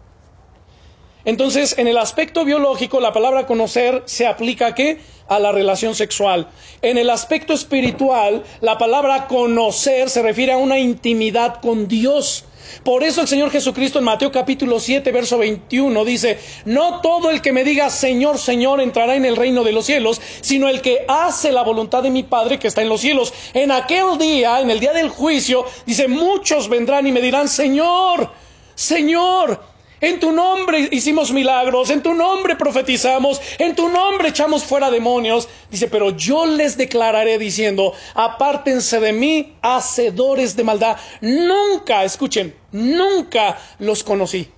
[1.26, 5.00] Entonces, en el aspecto biológico, la palabra conocer se aplica a qué?
[5.28, 6.48] A la relación sexual.
[6.84, 12.46] En el aspecto espiritual, la palabra conocer se refiere a una intimidad con Dios.
[12.84, 17.42] Por eso el Señor Jesucristo en Mateo capítulo 7, verso 21 dice, no todo el
[17.42, 21.06] que me diga Señor, Señor entrará en el reino de los cielos, sino el que
[21.08, 23.34] hace la voluntad de mi Padre que está en los cielos.
[23.54, 28.32] En aquel día, en el día del juicio, dice, muchos vendrán y me dirán, Señor,
[28.76, 34.92] Señor, en tu nombre hicimos milagros, en tu nombre profetizamos, en tu nombre echamos fuera
[34.92, 35.48] demonios.
[35.72, 40.98] Dice, pero yo les declararé diciendo, apártense de mí, hacedores de maldad.
[41.22, 44.52] Nunca, escuchen, nunca los conocí.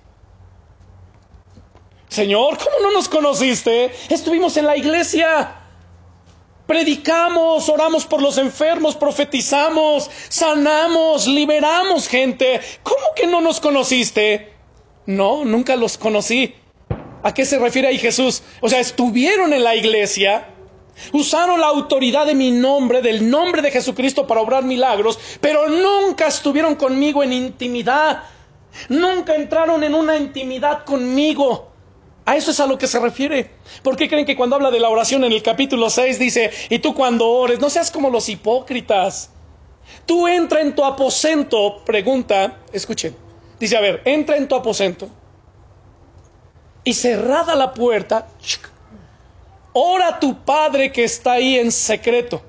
[2.08, 3.92] Señor, ¿cómo no nos conociste?
[4.08, 5.54] Estuvimos en la iglesia.
[6.66, 12.60] Predicamos, oramos por los enfermos, profetizamos, sanamos, liberamos gente.
[12.82, 14.57] ¿Cómo que no nos conociste?
[15.08, 16.54] No, nunca los conocí.
[17.22, 18.42] ¿A qué se refiere ahí Jesús?
[18.60, 20.48] O sea, estuvieron en la iglesia,
[21.14, 26.26] usaron la autoridad de mi nombre, del nombre de Jesucristo para obrar milagros, pero nunca
[26.26, 28.24] estuvieron conmigo en intimidad.
[28.90, 31.72] Nunca entraron en una intimidad conmigo.
[32.26, 33.50] A eso es a lo que se refiere.
[33.82, 36.80] ¿Por qué creen que cuando habla de la oración en el capítulo 6 dice, y
[36.80, 39.30] tú cuando ores, no seas como los hipócritas?
[40.04, 43.16] Tú entra en tu aposento, pregunta, escuchen,
[43.58, 45.08] Dice, a ver, entra en tu aposento
[46.84, 48.28] y cerrada la puerta,
[49.72, 52.40] ora a tu padre que está ahí en secreto.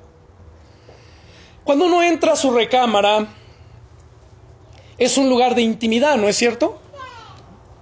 [1.63, 3.27] Cuando uno entra a su recámara,
[4.97, 6.79] es un lugar de intimidad, ¿no es cierto?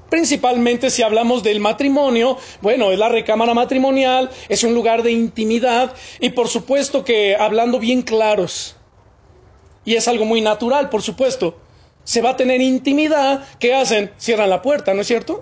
[0.10, 5.94] Principalmente si hablamos del matrimonio, bueno, es la recámara matrimonial, es un lugar de intimidad
[6.20, 8.78] y por supuesto que hablando bien claros,
[9.84, 11.58] y es algo muy natural, por supuesto,
[12.08, 14.14] se va a tener intimidad, ¿qué hacen?
[14.18, 15.42] Cierran la puerta, ¿no es cierto?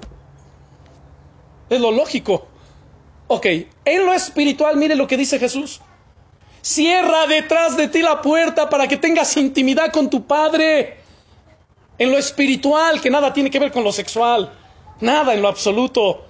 [1.70, 2.48] Es lo lógico.
[3.28, 3.46] Ok,
[3.86, 5.80] en lo espiritual, mire lo que dice Jesús.
[6.64, 10.98] Cierra detrás de ti la puerta para que tengas intimidad con tu Padre.
[12.00, 14.52] En lo espiritual, que nada tiene que ver con lo sexual.
[15.02, 16.26] Nada en lo absoluto.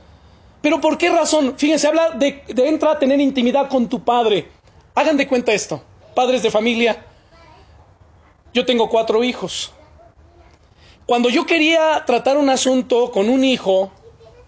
[0.62, 1.54] Pero ¿por qué razón?
[1.58, 4.50] Fíjense, habla de, de entra a tener intimidad con tu Padre.
[4.96, 5.82] Hagan de cuenta esto.
[6.14, 7.06] Padres de familia.
[8.54, 9.72] Yo tengo cuatro hijos.
[11.06, 13.92] Cuando yo quería tratar un asunto con un hijo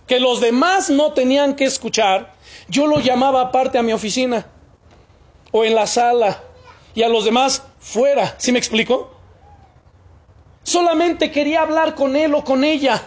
[0.07, 2.33] que los demás no tenían que escuchar,
[2.67, 4.47] yo lo llamaba aparte a mi oficina
[5.51, 6.43] o en la sala
[6.95, 8.35] y a los demás fuera.
[8.37, 9.11] ¿Sí me explico?
[10.63, 13.03] Solamente quería hablar con él o con ella.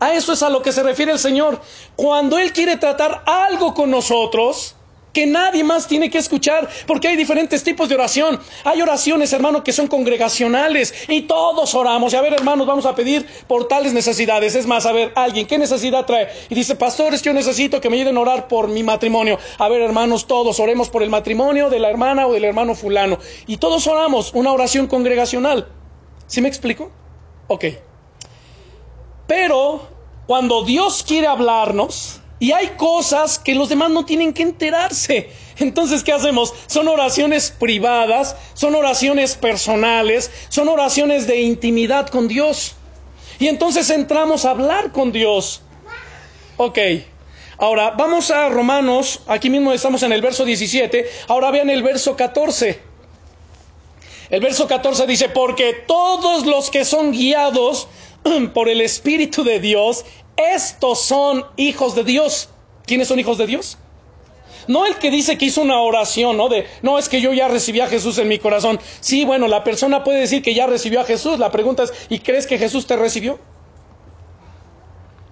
[0.00, 1.60] A eso es a lo que se refiere el Señor.
[1.96, 4.76] Cuando Él quiere tratar algo con nosotros,
[5.18, 8.38] que nadie más tiene que escuchar, porque hay diferentes tipos de oración.
[8.62, 12.12] Hay oraciones, hermano, que son congregacionales y todos oramos.
[12.12, 14.54] Y a ver, hermanos, vamos a pedir por tales necesidades.
[14.54, 16.28] Es más, a ver, alguien, ¿qué necesidad trae?
[16.48, 19.40] Y dice, pastores, yo necesito que me ayuden a orar por mi matrimonio.
[19.58, 23.18] A ver, hermanos, todos oremos por el matrimonio de la hermana o del hermano fulano.
[23.48, 25.66] Y todos oramos una oración congregacional.
[26.28, 26.92] ¿Sí me explico?
[27.48, 27.64] Ok.
[29.26, 29.80] Pero
[30.28, 35.30] cuando Dios quiere hablarnos, y hay cosas que los demás no tienen que enterarse.
[35.58, 36.54] Entonces, ¿qué hacemos?
[36.66, 42.76] Son oraciones privadas, son oraciones personales, son oraciones de intimidad con Dios.
[43.40, 45.62] Y entonces entramos a hablar con Dios.
[46.56, 46.78] Ok.
[47.58, 52.14] Ahora, vamos a Romanos, aquí mismo estamos en el verso 17, ahora vean el verso
[52.14, 52.80] 14.
[54.30, 57.88] El verso 14 dice, porque todos los que son guiados
[58.54, 60.04] por el Espíritu de Dios,
[60.38, 62.48] estos son hijos de Dios.
[62.86, 63.76] ¿Quiénes son hijos de Dios?
[64.68, 66.48] No el que dice que hizo una oración, ¿no?
[66.48, 68.78] De, no, es que yo ya recibí a Jesús en mi corazón.
[69.00, 71.38] Sí, bueno, la persona puede decir que ya recibió a Jesús.
[71.38, 73.38] La pregunta es, ¿y crees que Jesús te recibió?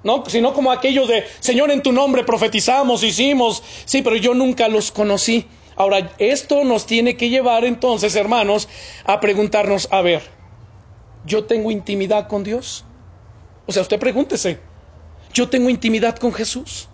[0.02, 0.24] ¿No?
[0.26, 3.62] Sino como aquello de, Señor, en tu nombre profetizamos, hicimos.
[3.84, 5.46] Sí, pero yo nunca los conocí.
[5.76, 8.68] Ahora, esto nos tiene que llevar entonces, hermanos,
[9.04, 10.22] a preguntarnos, a ver,
[11.26, 12.86] ¿yo tengo intimidad con Dios?
[13.66, 14.58] O sea, usted pregúntese,
[15.36, 16.88] ¿yo tengo intimidad con Jesús?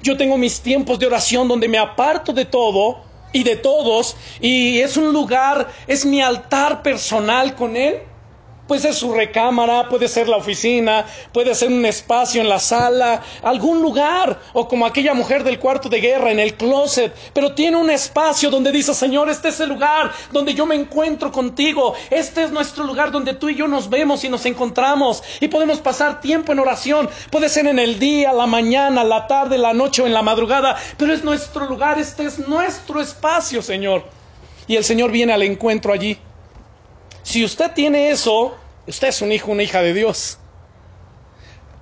[0.00, 3.02] Yo tengo mis tiempos de oración donde me aparto de todo
[3.32, 8.00] y de todos y es un lugar, es mi altar personal con Él.
[8.72, 13.20] Puede ser su recámara, puede ser la oficina, puede ser un espacio en la sala,
[13.42, 17.76] algún lugar, o como aquella mujer del cuarto de guerra en el closet, pero tiene
[17.76, 22.44] un espacio donde dice, Señor, este es el lugar donde yo me encuentro contigo, este
[22.44, 26.22] es nuestro lugar donde tú y yo nos vemos y nos encontramos y podemos pasar
[26.22, 30.06] tiempo en oración, puede ser en el día, la mañana, la tarde, la noche o
[30.06, 34.04] en la madrugada, pero es nuestro lugar, este es nuestro espacio, Señor.
[34.66, 36.16] Y el Señor viene al encuentro allí.
[37.22, 40.38] Si usted tiene eso, usted es un hijo, una hija de Dios.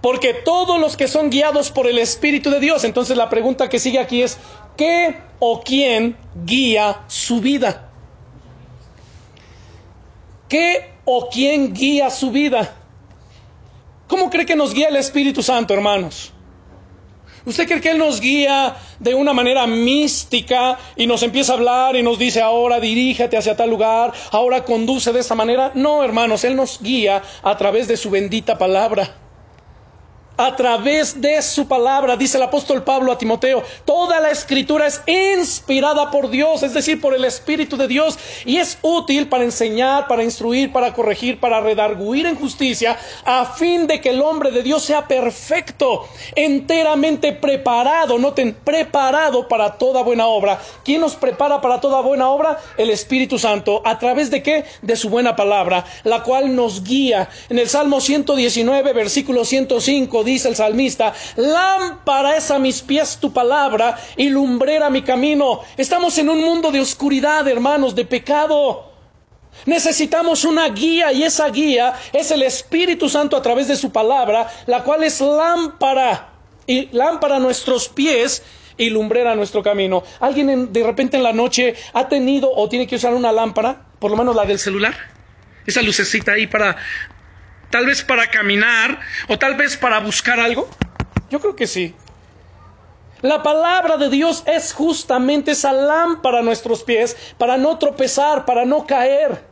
[0.00, 3.78] Porque todos los que son guiados por el Espíritu de Dios, entonces la pregunta que
[3.78, 4.38] sigue aquí es,
[4.76, 7.90] ¿qué o quién guía su vida?
[10.48, 12.74] ¿Qué o quién guía su vida?
[14.08, 16.32] ¿Cómo cree que nos guía el Espíritu Santo, hermanos?
[17.44, 21.96] ¿Usted cree que Él nos guía de una manera mística y nos empieza a hablar
[21.96, 25.72] y nos dice ahora dirígete hacia tal lugar, ahora conduce de esta manera?
[25.74, 29.29] No, hermanos, Él nos guía a través de su bendita palabra
[30.40, 35.03] a través de su palabra, dice el apóstol Pablo a Timoteo, toda la escritura es
[35.07, 40.09] inspirada por Dios, es decir, por el Espíritu de Dios, y es útil para enseñar,
[40.09, 44.62] para instruir, para corregir, para redarguir en justicia, a fin de que el hombre de
[44.62, 50.59] Dios sea perfecto, enteramente preparado, noten, preparado para toda buena obra.
[50.87, 52.59] ¿Quién nos prepara para toda buena obra?
[52.79, 54.64] El Espíritu Santo, a través de qué?
[54.81, 57.29] De su buena palabra, la cual nos guía.
[57.50, 63.32] En el Salmo 119, versículo 105, dice el salmista, lámpara es a mis pies tu
[63.32, 65.60] palabra y lumbrera mi camino.
[65.76, 68.90] Estamos en un mundo de oscuridad, hermanos, de pecado.
[69.66, 74.48] Necesitamos una guía y esa guía es el Espíritu Santo a través de su palabra,
[74.66, 76.30] la cual es lámpara
[76.66, 78.42] y lámpara a nuestros pies
[78.76, 80.02] y lumbrera nuestro camino.
[80.20, 84.10] ¿Alguien de repente en la noche ha tenido o tiene que usar una lámpara, por
[84.10, 84.94] lo menos la del celular?
[85.66, 86.76] Esa lucecita ahí para
[87.70, 90.68] Tal vez para caminar o tal vez para buscar algo.
[91.30, 91.94] Yo creo que sí.
[93.22, 98.64] La palabra de Dios es justamente esa lámpara a nuestros pies para no tropezar, para
[98.64, 99.44] no caer.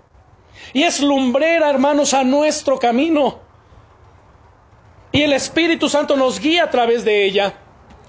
[0.72, 3.40] Y es lumbrera, hermanos, a nuestro camino.
[5.12, 7.54] Y el Espíritu Santo nos guía a través de ella.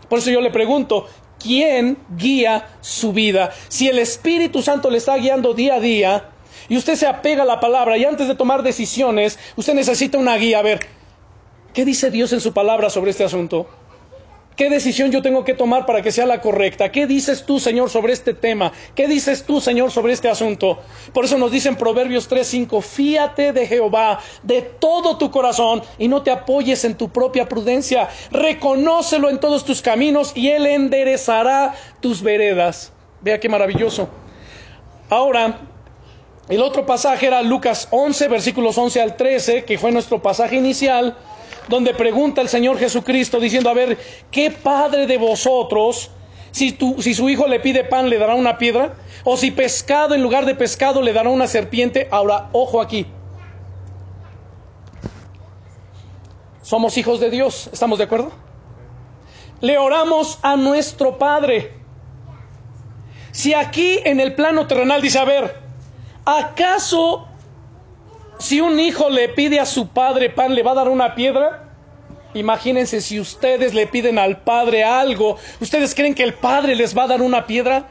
[0.08, 1.08] Por eso yo le pregunto,
[1.40, 3.52] ¿quién guía su vida?
[3.68, 6.30] Si el Espíritu Santo le está guiando día a día,
[6.70, 10.38] y usted se apega a la palabra y antes de tomar decisiones, usted necesita una
[10.38, 10.60] guía.
[10.60, 10.80] A ver,
[11.74, 13.68] ¿qué dice Dios en su palabra sobre este asunto?
[14.60, 16.92] ¿Qué decisión yo tengo que tomar para que sea la correcta?
[16.92, 18.74] ¿Qué dices tú, Señor, sobre este tema?
[18.94, 20.80] ¿Qué dices tú, Señor, sobre este asunto?
[21.14, 26.24] Por eso nos dicen Proverbios 3:5, fíate de Jehová de todo tu corazón y no
[26.24, 28.10] te apoyes en tu propia prudencia.
[28.32, 32.92] Reconócelo en todos tus caminos y Él enderezará tus veredas.
[33.22, 34.10] Vea qué maravilloso.
[35.10, 35.69] Ahora,
[36.50, 41.16] el otro pasaje era Lucas 11, versículos 11 al 13, que fue nuestro pasaje inicial,
[41.68, 44.00] donde pregunta el Señor Jesucristo diciendo, a ver,
[44.32, 46.10] ¿qué padre de vosotros,
[46.50, 48.96] si, si su hijo le pide pan, le dará una piedra?
[49.24, 52.08] ¿O si pescado en lugar de pescado le dará una serpiente?
[52.10, 53.06] Ahora, ojo aquí.
[56.64, 58.32] Somos hijos de Dios, ¿estamos de acuerdo?
[59.62, 61.74] Le oramos a nuestro Padre.
[63.32, 65.69] Si aquí en el plano terrenal dice, a ver,
[66.38, 67.28] ¿Acaso
[68.38, 71.64] si un hijo le pide a su padre pan, le va a dar una piedra?
[72.36, 77.06] Imagínense si ustedes le piden al padre algo, ¿ustedes creen que el padre les va
[77.06, 77.88] a dar una piedra?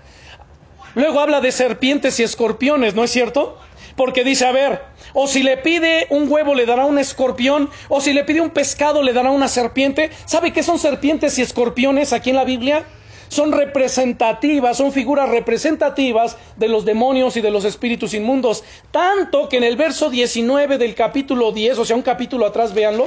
[0.94, 3.58] Luego habla de serpientes y escorpiones, ¿no es cierto?
[3.96, 4.82] Porque dice, a ver,
[5.14, 8.50] o si le pide un huevo le dará un escorpión, o si le pide un
[8.50, 10.10] pescado le dará una serpiente.
[10.26, 12.84] ¿Sabe qué son serpientes y escorpiones aquí en la Biblia?
[13.28, 18.64] Son representativas, son figuras representativas de los demonios y de los espíritus inmundos.
[18.90, 23.06] Tanto que en el verso 19 del capítulo 10, o sea, un capítulo atrás, véanlo,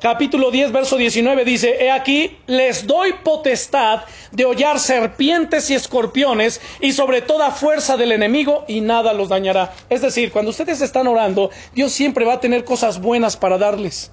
[0.00, 6.60] capítulo 10, verso 19 dice, He aquí, les doy potestad de hollar serpientes y escorpiones
[6.80, 9.72] y sobre toda fuerza del enemigo y nada los dañará.
[9.88, 14.12] Es decir, cuando ustedes están orando, Dios siempre va a tener cosas buenas para darles.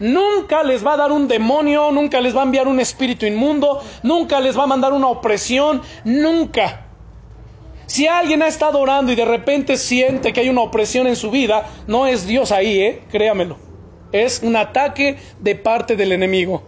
[0.00, 3.82] Nunca les va a dar un demonio, nunca les va a enviar un espíritu inmundo,
[4.02, 6.86] nunca les va a mandar una opresión, nunca.
[7.86, 11.30] Si alguien ha estado orando y de repente siente que hay una opresión en su
[11.30, 13.02] vida, no es Dios ahí, ¿eh?
[13.10, 13.58] créamelo.
[14.12, 16.62] Es un ataque de parte del enemigo.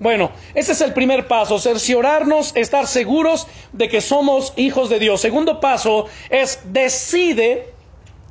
[0.00, 5.20] Bueno, ese es el primer paso, cerciorarnos, estar seguros de que somos hijos de Dios.
[5.20, 7.72] Segundo paso es decide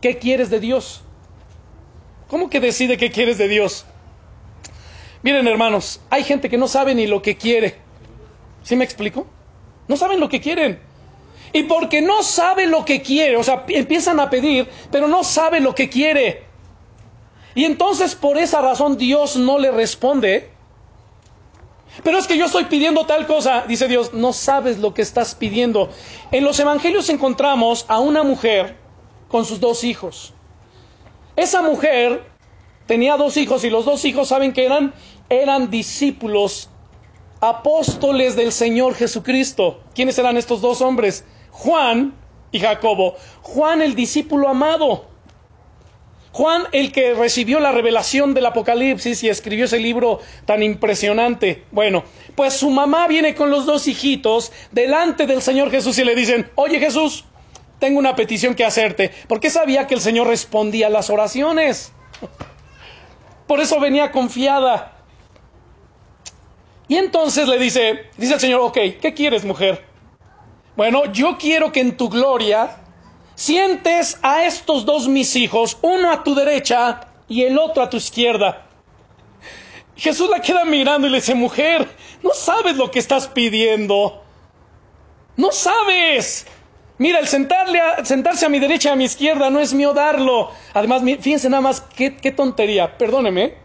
[0.01, 1.03] qué quieres de Dios.
[2.27, 3.85] ¿Cómo que decide qué quieres de Dios?
[5.23, 7.77] Miren hermanos, hay gente que no sabe ni lo que quiere.
[8.61, 9.25] ¿Sí me explico?
[9.87, 10.79] No saben lo que quieren.
[11.53, 15.59] Y porque no sabe lo que quiere, o sea, empiezan a pedir, pero no sabe
[15.59, 16.43] lo que quiere.
[17.55, 20.49] Y entonces por esa razón Dios no le responde.
[22.03, 25.35] Pero es que yo estoy pidiendo tal cosa, dice Dios, no sabes lo que estás
[25.35, 25.89] pidiendo.
[26.31, 28.75] En los evangelios encontramos a una mujer
[29.29, 30.33] con sus dos hijos.
[31.35, 32.23] Esa mujer
[32.87, 34.93] tenía dos hijos y los dos hijos, ¿saben que eran?
[35.29, 36.69] Eran discípulos,
[37.39, 39.81] apóstoles del Señor Jesucristo.
[39.95, 41.25] ¿Quiénes eran estos dos hombres?
[41.51, 42.13] Juan
[42.51, 43.15] y Jacobo.
[43.41, 45.05] Juan el discípulo amado.
[46.33, 51.65] Juan el que recibió la revelación del Apocalipsis y escribió ese libro tan impresionante.
[51.71, 52.03] Bueno,
[52.35, 56.49] pues su mamá viene con los dos hijitos delante del Señor Jesús y le dicen,
[56.55, 57.25] oye Jesús,
[57.77, 61.91] tengo una petición que hacerte, porque sabía que el Señor respondía a las oraciones.
[63.45, 65.02] Por eso venía confiada.
[66.93, 69.83] Y entonces le dice, dice el Señor, ok, ¿qué quieres mujer?
[70.75, 72.77] Bueno, yo quiero que en tu gloria
[73.33, 77.97] sientes a estos dos mis hijos, uno a tu derecha y el otro a tu
[77.97, 78.67] izquierda.
[79.95, 81.89] Jesús la queda mirando y le dice, mujer,
[82.21, 84.21] no sabes lo que estás pidiendo.
[85.35, 86.45] No sabes.
[86.99, 90.51] Mira, el sentarle sentarse a mi derecha y a mi izquierda no es mío darlo.
[90.75, 92.99] Además, fíjense nada más qué, qué tontería.
[92.99, 93.55] Perdóneme.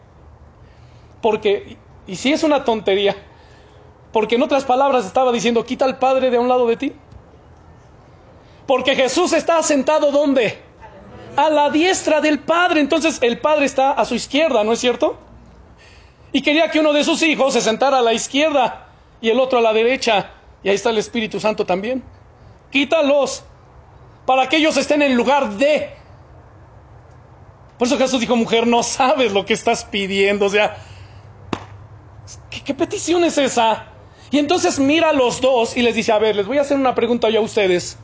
[1.20, 1.76] Porque,
[2.08, 3.14] y si es una tontería,
[4.12, 6.92] porque en otras palabras estaba diciendo, quita al Padre de un lado de ti.
[8.66, 10.58] Porque Jesús está sentado ¿dónde?
[11.36, 12.80] A la diestra del Padre.
[12.80, 15.18] Entonces el Padre está a su izquierda, ¿no es cierto?
[16.32, 18.88] Y quería que uno de sus hijos se sentara a la izquierda
[19.20, 20.30] y el otro a la derecha.
[20.62, 22.02] Y ahí está el Espíritu Santo también.
[22.70, 23.44] Quítalos
[24.26, 25.90] para que ellos estén en lugar de.
[27.78, 30.46] Por eso Jesús dijo, mujer, no sabes lo que estás pidiendo.
[30.46, 30.76] O sea,
[32.64, 33.86] ¿qué, petición es esa?
[34.30, 36.76] Y entonces mira a los dos y les dice, a ver, les voy a hacer
[36.76, 37.98] una pregunta yo a ustedes.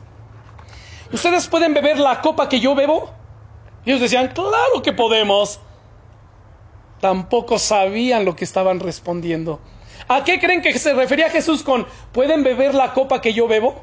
[1.11, 3.11] ¿Ustedes pueden beber la copa que yo bebo?
[3.85, 5.59] Y ellos decían, claro que podemos.
[6.99, 9.59] Tampoco sabían lo que estaban respondiendo.
[10.07, 13.75] ¿A qué creen que se refería Jesús con, ¿pueden beber la copa que yo bebo?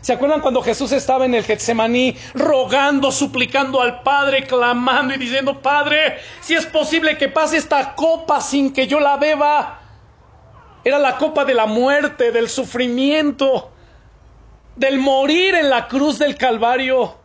[0.00, 5.60] ¿Se acuerdan cuando Jesús estaba en el Getsemaní rogando, suplicando al Padre, clamando y diciendo,
[5.60, 9.80] Padre, si es posible que pase esta copa sin que yo la beba?
[10.84, 13.70] Era la copa de la muerte, del sufrimiento,
[14.76, 17.16] del morir en la cruz del Calvario.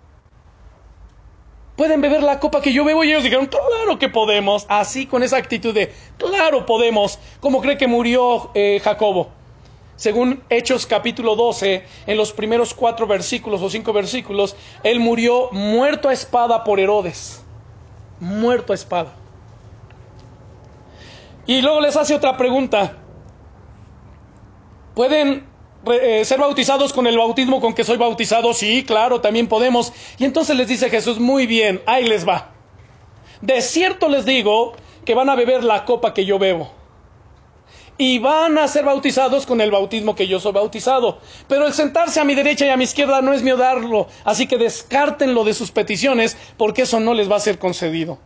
[1.75, 3.03] ¿Pueden beber la copa que yo bebo?
[3.03, 4.65] Y ellos dijeron, claro que podemos.
[4.69, 7.19] Así, con esa actitud de, claro podemos.
[7.39, 9.31] ¿Cómo cree que murió eh, Jacobo?
[9.95, 16.09] Según Hechos capítulo 12, en los primeros cuatro versículos o cinco versículos, él murió muerto
[16.09, 17.43] a espada por Herodes.
[18.19, 19.13] Muerto a espada.
[21.45, 22.97] Y luego les hace otra pregunta.
[24.95, 25.45] ¿Pueden
[25.91, 28.53] eh, ser bautizados con el bautismo con que soy bautizado?
[28.53, 29.93] Sí, claro, también podemos.
[30.17, 32.51] Y entonces les dice Jesús, muy bien, ahí les va.
[33.41, 34.73] De cierto les digo
[35.05, 36.82] que van a beber la copa que yo bebo.
[37.97, 41.19] Y van a ser bautizados con el bautismo que yo soy bautizado.
[41.47, 44.07] Pero el sentarse a mi derecha y a mi izquierda no es mío darlo.
[44.23, 48.19] Así que descártenlo de sus peticiones porque eso no les va a ser concedido.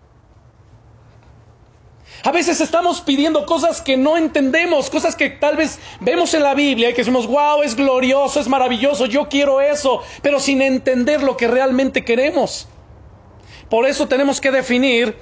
[2.23, 6.55] A veces estamos pidiendo cosas que no entendemos, cosas que tal vez vemos en la
[6.55, 11.21] Biblia y que decimos, wow, es glorioso, es maravilloso, yo quiero eso, pero sin entender
[11.21, 12.67] lo que realmente queremos.
[13.69, 15.15] Por eso tenemos que definir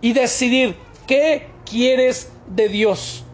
[0.00, 3.24] y decidir qué quieres de Dios.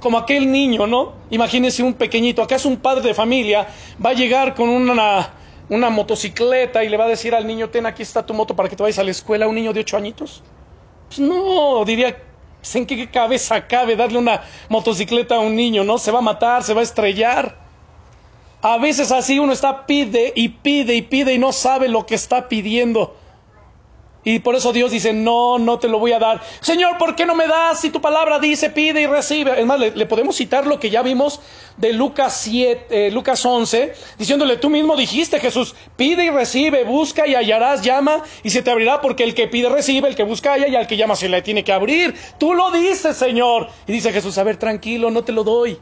[0.00, 1.14] Como aquel niño, ¿no?
[1.30, 3.66] Imagínense un pequeñito, ¿acaso un padre de familia
[4.04, 5.30] va a llegar con una,
[5.68, 8.68] una motocicleta y le va a decir al niño, ten, aquí está tu moto para
[8.68, 10.42] que te vayas a la escuela, un niño de ocho añitos?
[11.08, 12.16] Pues no, diría,
[12.60, 15.84] pues, ¿en qué cabeza cabe darle una motocicleta a un niño?
[15.84, 15.98] ¿No?
[15.98, 17.56] Se va a matar, se va a estrellar.
[18.62, 22.14] A veces así uno está pide y pide y pide y no sabe lo que
[22.14, 23.16] está pidiendo.
[24.24, 26.40] Y por eso Dios dice, no, no te lo voy a dar.
[26.60, 29.60] Señor, ¿por qué no me das si tu palabra dice, pide y recibe?
[29.60, 31.40] Es más, le, podemos citar lo que ya vimos
[31.76, 37.26] de Lucas, 7, eh, Lucas 11, diciéndole, tú mismo dijiste, Jesús, pide y recibe, busca
[37.26, 40.52] y hallarás, llama y se te abrirá, porque el que pide recibe, el que busca
[40.52, 42.14] halla y al que llama se le tiene que abrir.
[42.38, 43.68] Tú lo dices, Señor.
[43.86, 45.78] Y dice Jesús, a ver, tranquilo, no te lo doy.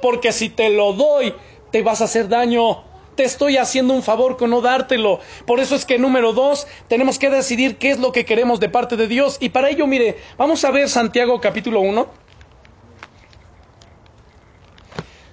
[0.00, 1.34] Porque si te lo doy,
[1.70, 5.20] te vas a hacer daño te estoy haciendo un favor con no dártelo.
[5.46, 8.68] Por eso es que número dos, tenemos que decidir qué es lo que queremos de
[8.68, 9.36] parte de Dios.
[9.40, 12.06] Y para ello, mire, vamos a ver Santiago capítulo 1.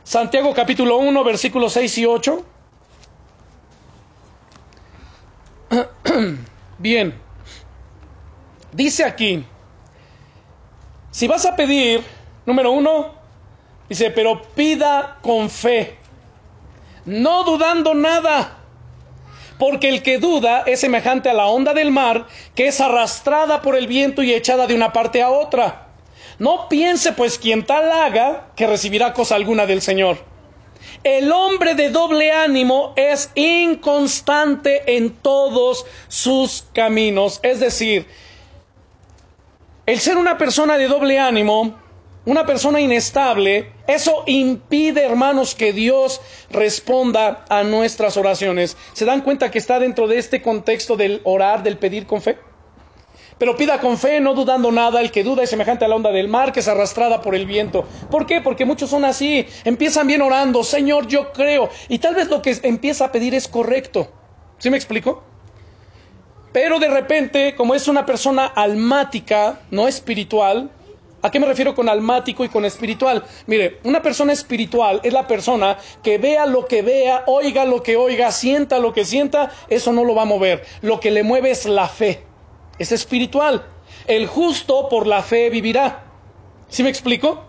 [0.03, 2.45] Santiago capítulo 1, versículos 6 y 8.
[6.77, 7.17] Bien,
[8.73, 9.45] dice aquí,
[11.11, 12.03] si vas a pedir,
[12.45, 13.13] número uno,
[13.88, 16.01] dice, pero pida con fe
[17.06, 18.58] no dudando nada.
[19.58, 23.76] Porque el que duda es semejante a la onda del mar, que es arrastrada por
[23.76, 25.88] el viento y echada de una parte a otra.
[26.39, 30.18] No piense pues quien tal haga que recibirá cosa alguna del Señor.
[31.04, 37.39] El hombre de doble ánimo es inconstante en todos sus caminos.
[37.43, 38.08] Es decir,
[39.86, 41.80] el ser una persona de doble ánimo
[42.26, 48.78] una persona inestable, eso impide, hermanos, que Dios responda a nuestras oraciones.
[48.93, 52.38] ¿Se dan cuenta que está dentro de este contexto del orar, del pedir con fe?
[53.39, 55.01] Pero pida con fe, no dudando nada.
[55.01, 57.47] El que duda es semejante a la onda del mar que es arrastrada por el
[57.47, 57.86] viento.
[58.11, 58.39] ¿Por qué?
[58.39, 59.47] Porque muchos son así.
[59.63, 61.72] Empiezan bien orando, Señor, yo creo.
[61.89, 64.11] Y tal vez lo que empieza a pedir es correcto.
[64.59, 65.24] ¿Sí me explico?
[66.53, 70.69] Pero de repente, como es una persona almática, no espiritual,
[71.24, 73.24] ¿A qué me refiero con almático y con espiritual?
[73.45, 77.95] Mire, una persona espiritual es la persona que vea lo que vea, oiga lo que
[77.95, 80.65] oiga, sienta lo que sienta, eso no lo va a mover.
[80.82, 82.24] Lo que le mueve es la fe.
[82.80, 83.63] Es espiritual.
[84.07, 86.05] El justo por la fe vivirá.
[86.69, 87.43] ¿Sí me explico?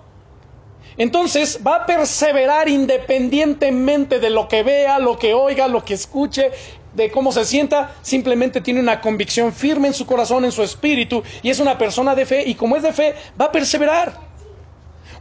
[0.99, 6.51] Entonces va a perseverar independientemente de lo que vea, lo que oiga, lo que escuche,
[6.95, 11.23] de cómo se sienta, simplemente tiene una convicción firme en su corazón, en su espíritu,
[11.43, 14.33] y es una persona de fe, y como es de fe, va a perseverar.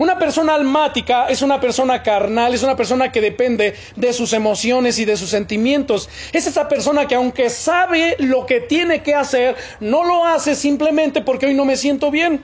[0.02, 4.98] Una persona almática es una persona carnal, es una persona que depende de sus emociones
[4.98, 6.10] y de sus sentimientos.
[6.34, 11.22] Es esa persona que aunque sabe lo que tiene que hacer, no lo hace simplemente
[11.22, 12.42] porque hoy no me siento bien.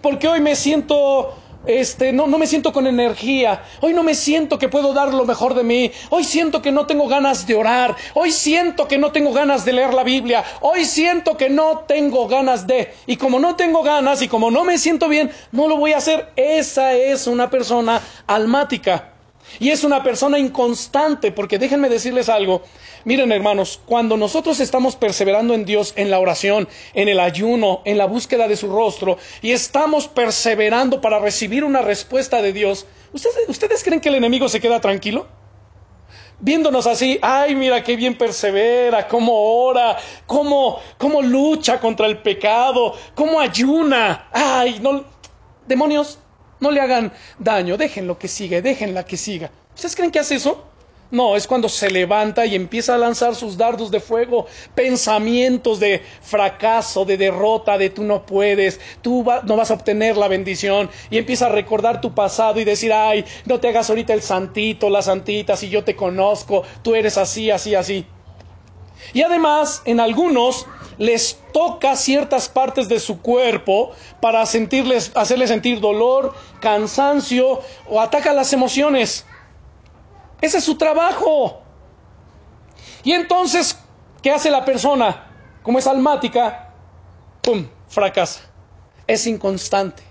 [0.00, 3.62] Porque hoy me siento este, no, no me siento con energía.
[3.80, 5.90] Hoy no me siento que puedo dar lo mejor de mí.
[6.10, 7.96] Hoy siento que no tengo ganas de orar.
[8.14, 10.44] Hoy siento que no tengo ganas de leer la Biblia.
[10.60, 12.92] Hoy siento que no tengo ganas de.
[13.06, 15.98] Y como no tengo ganas y como no me siento bien, no lo voy a
[15.98, 16.30] hacer.
[16.36, 19.12] Esa es una persona almática.
[19.58, 22.62] Y es una persona inconstante, porque déjenme decirles algo.
[23.04, 27.98] Miren hermanos, cuando nosotros estamos perseverando en Dios, en la oración, en el ayuno, en
[27.98, 33.82] la búsqueda de su rostro, y estamos perseverando para recibir una respuesta de Dios, ¿ustedes,
[33.82, 35.26] creen que el enemigo se queda tranquilo?
[36.38, 39.32] Viéndonos así, ay, mira qué bien persevera, cómo
[39.64, 44.28] ora, cómo, cómo lucha contra el pecado, cómo ayuna.
[44.32, 45.04] Ay, no,
[45.66, 46.18] demonios,
[46.62, 49.50] no le hagan daño, déjenlo que siga, déjenla que siga.
[49.74, 50.64] ¿Ustedes creen que hace eso?
[51.10, 56.00] No, es cuando se levanta y empieza a lanzar sus dardos de fuego, pensamientos de
[56.22, 61.18] fracaso, de derrota, de tú no puedes, tú no vas a obtener la bendición, y
[61.18, 65.02] empieza a recordar tu pasado y decir, ay, no te hagas ahorita el santito, la
[65.02, 68.06] santita, si yo te conozco, tú eres así, así, así.
[69.12, 70.66] Y además, en algunos
[70.98, 73.90] les toca ciertas partes de su cuerpo
[74.20, 79.26] para sentirles, hacerles sentir dolor, cansancio o ataca las emociones.
[80.40, 81.62] Ese es su trabajo.
[83.04, 83.78] Y entonces,
[84.22, 85.26] ¿qué hace la persona?
[85.62, 86.72] Como es almática,
[87.42, 87.66] ¡pum!
[87.88, 88.40] fracasa.
[89.06, 90.02] Es inconstante.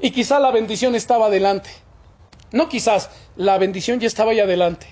[0.00, 1.70] Y quizá la bendición estaba adelante.
[2.52, 4.86] No quizás, la bendición ya estaba ahí adelante.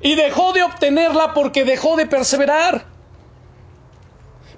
[0.00, 2.98] Y dejó de obtenerla porque dejó de perseverar.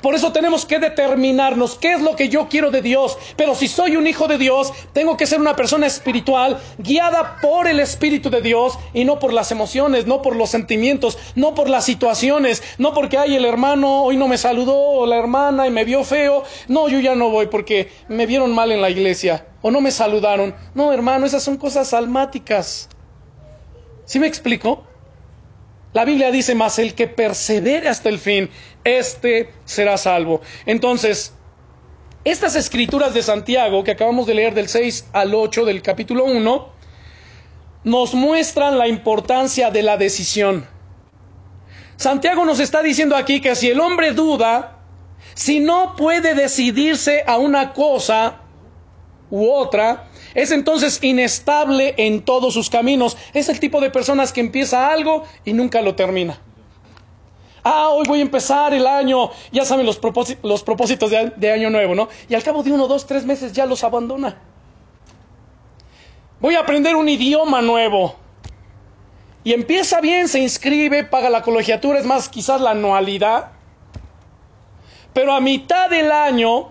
[0.00, 3.18] Por eso tenemos que determinarnos qué es lo que yo quiero de Dios.
[3.36, 7.68] Pero si soy un hijo de Dios, tengo que ser una persona espiritual, guiada por
[7.68, 11.68] el Espíritu de Dios y no por las emociones, no por los sentimientos, no por
[11.68, 15.70] las situaciones, no porque, ay, el hermano hoy no me saludó o la hermana y
[15.70, 16.44] me vio feo.
[16.68, 19.90] No, yo ya no voy porque me vieron mal en la iglesia o no me
[19.90, 20.54] saludaron.
[20.74, 22.88] No, hermano, esas son cosas almáticas.
[24.06, 24.89] ¿Sí me explico?
[25.92, 28.48] La Biblia dice más, el que persevere hasta el fin,
[28.84, 30.40] éste será salvo.
[30.64, 31.34] Entonces,
[32.24, 36.68] estas escrituras de Santiago que acabamos de leer del 6 al 8 del capítulo 1,
[37.82, 40.66] nos muestran la importancia de la decisión.
[41.96, 44.78] Santiago nos está diciendo aquí que si el hombre duda,
[45.34, 48.40] si no puede decidirse a una cosa
[49.30, 53.16] u otra, es entonces inestable en todos sus caminos.
[53.34, 56.40] Es el tipo de personas que empieza algo y nunca lo termina.
[57.62, 61.94] Ah, hoy voy a empezar el año, ya saben los, propósitos, de, de, año nuevo,
[61.94, 62.08] ¿no?
[62.28, 64.38] Y al cabo de uno, dos, tres meses ya los abandona.
[66.40, 68.16] Voy a aprender un idioma nuevo.
[69.44, 73.52] Y empieza bien, se inscribe, paga la colegiatura, es más, quizás la anualidad.
[75.12, 76.68] Pero a mitad del año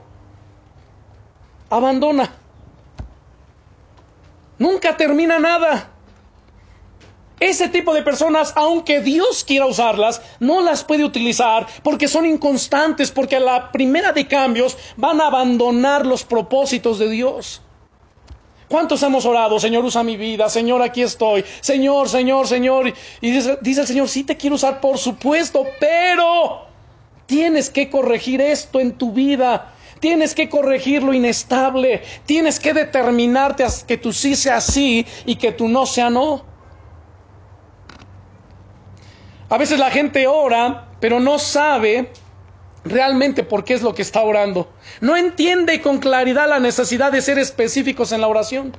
[1.70, 2.39] abandona.
[4.60, 5.90] Nunca termina nada.
[7.40, 13.12] Ese tipo de personas, aunque Dios quiera usarlas, no las puede utilizar porque son inconstantes,
[13.12, 17.62] porque a la primera de cambios van a abandonar los propósitos de Dios.
[18.68, 19.60] ¿Cuántos hemos orado?
[19.60, 20.48] Señor, usa mi vida.
[20.50, 21.44] Señor, aquí estoy.
[21.62, 22.94] Señor, Señor, Señor.
[23.20, 26.68] Y dice, el Señor, sí te quiero usar, por supuesto, pero
[27.26, 29.74] tienes que corregir esto en tu vida.
[30.00, 32.02] Tienes que corregir lo inestable.
[32.26, 36.44] Tienes que determinarte a que tu sí sea sí y que tu no sea no.
[39.50, 42.12] A veces la gente ora, pero no sabe
[42.84, 44.72] realmente por qué es lo que está orando.
[45.02, 48.74] No entiende con claridad la necesidad de ser específicos en la oración.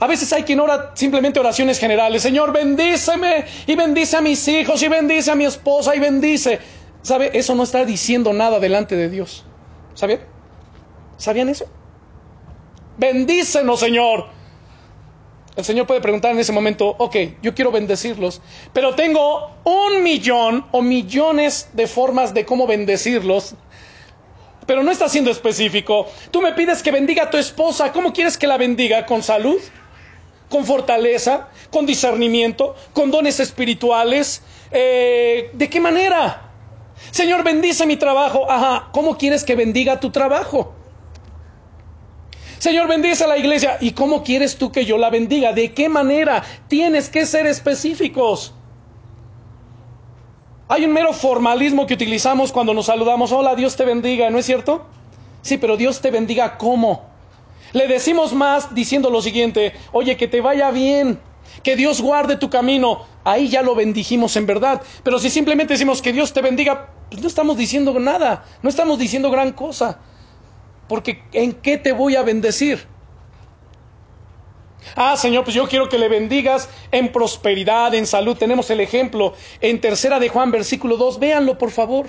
[0.00, 2.22] A veces hay quien ora simplemente oraciones generales.
[2.22, 6.58] Señor, bendíceme y bendice a mis hijos y bendice a mi esposa y bendice.
[7.02, 7.30] ¿Sabe?
[7.34, 9.44] Eso no está diciendo nada delante de Dios.
[9.94, 10.20] ¿Sabían?
[11.16, 11.66] ¿Sabían eso?
[12.98, 14.26] Bendícenos, Señor.
[15.54, 18.40] El Señor puede preguntar en ese momento, ok, yo quiero bendecirlos,
[18.72, 23.54] pero tengo un millón o millones de formas de cómo bendecirlos,
[24.66, 26.06] pero no está siendo específico.
[26.30, 29.04] Tú me pides que bendiga a tu esposa, ¿cómo quieres que la bendiga?
[29.04, 29.60] ¿Con salud?
[30.48, 31.50] ¿Con fortaleza?
[31.70, 32.74] ¿Con discernimiento?
[32.94, 34.42] ¿Con dones espirituales?
[34.70, 36.51] Eh, ¿De qué manera?
[37.10, 38.50] Señor, bendice mi trabajo.
[38.50, 40.74] Ajá, ¿cómo quieres que bendiga tu trabajo?
[42.58, 43.76] Señor, bendice a la iglesia.
[43.80, 45.52] ¿Y cómo quieres tú que yo la bendiga?
[45.52, 46.42] ¿De qué manera?
[46.68, 48.54] Tienes que ser específicos.
[50.68, 53.32] Hay un mero formalismo que utilizamos cuando nos saludamos.
[53.32, 54.86] Hola, Dios te bendiga, ¿no es cierto?
[55.42, 57.10] Sí, pero Dios te bendiga ¿cómo?
[57.72, 61.20] Le decimos más diciendo lo siguiente, oye, que te vaya bien,
[61.62, 63.06] que Dios guarde tu camino.
[63.24, 64.82] Ahí ya lo bendijimos en verdad.
[65.02, 68.98] Pero si simplemente decimos que Dios te bendiga, pues no estamos diciendo nada, no estamos
[68.98, 70.00] diciendo gran cosa
[70.88, 72.86] porque ¿en qué te voy a bendecir?
[74.96, 78.36] Ah, Señor, pues yo quiero que le bendigas en prosperidad, en salud.
[78.36, 81.18] Tenemos el ejemplo en Tercera de Juan, versículo 2.
[81.20, 82.08] Véanlo, por favor.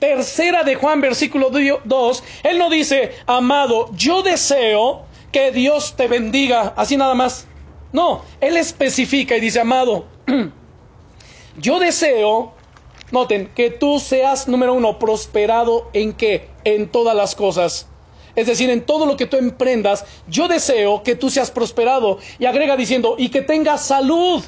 [0.00, 2.24] Tercera de Juan, versículo 2.
[2.42, 7.46] Él no dice, amado, yo deseo que Dios te bendiga, así nada más.
[7.92, 10.06] No, Él especifica y dice, amado,
[11.58, 12.52] yo deseo
[13.10, 16.48] Noten, que tú seas, número uno, prosperado en qué?
[16.64, 17.86] En todas las cosas.
[18.36, 22.18] Es decir, en todo lo que tú emprendas, yo deseo que tú seas prosperado.
[22.38, 24.44] Y agrega diciendo, y que tengas salud.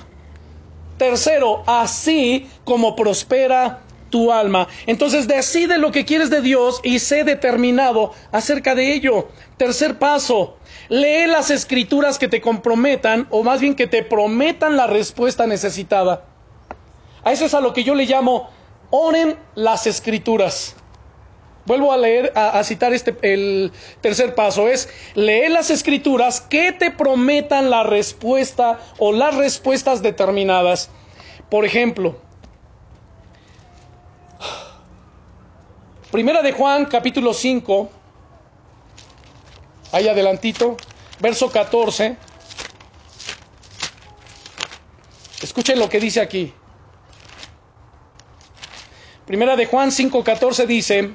[0.99, 3.81] Tercero, así como prospera
[4.11, 4.69] tu alma.
[4.87, 9.29] Entonces decide lo que quieres de Dios y sé determinado acerca de ello.
[9.57, 10.59] Tercer paso,
[10.91, 16.25] lee las escrituras que te comprometan, o más bien que te prometan la respuesta necesitada.
[17.25, 18.51] A eso es a lo que yo le llamo
[18.91, 20.77] oren las escrituras.
[21.65, 23.71] Vuelvo a leer, a, citar este, el
[24.01, 30.91] tercer paso, es leer las escrituras que te prometan la respuesta o las respuestas determinadas.
[31.49, 32.17] Por ejemplo,
[36.11, 37.89] Primera de Juan, capítulo 5,
[39.93, 40.77] ahí adelantito,
[41.21, 42.17] verso 14.
[45.43, 46.53] Escuchen lo que dice aquí.
[49.27, 51.11] Primera de Juan 5:14 dice,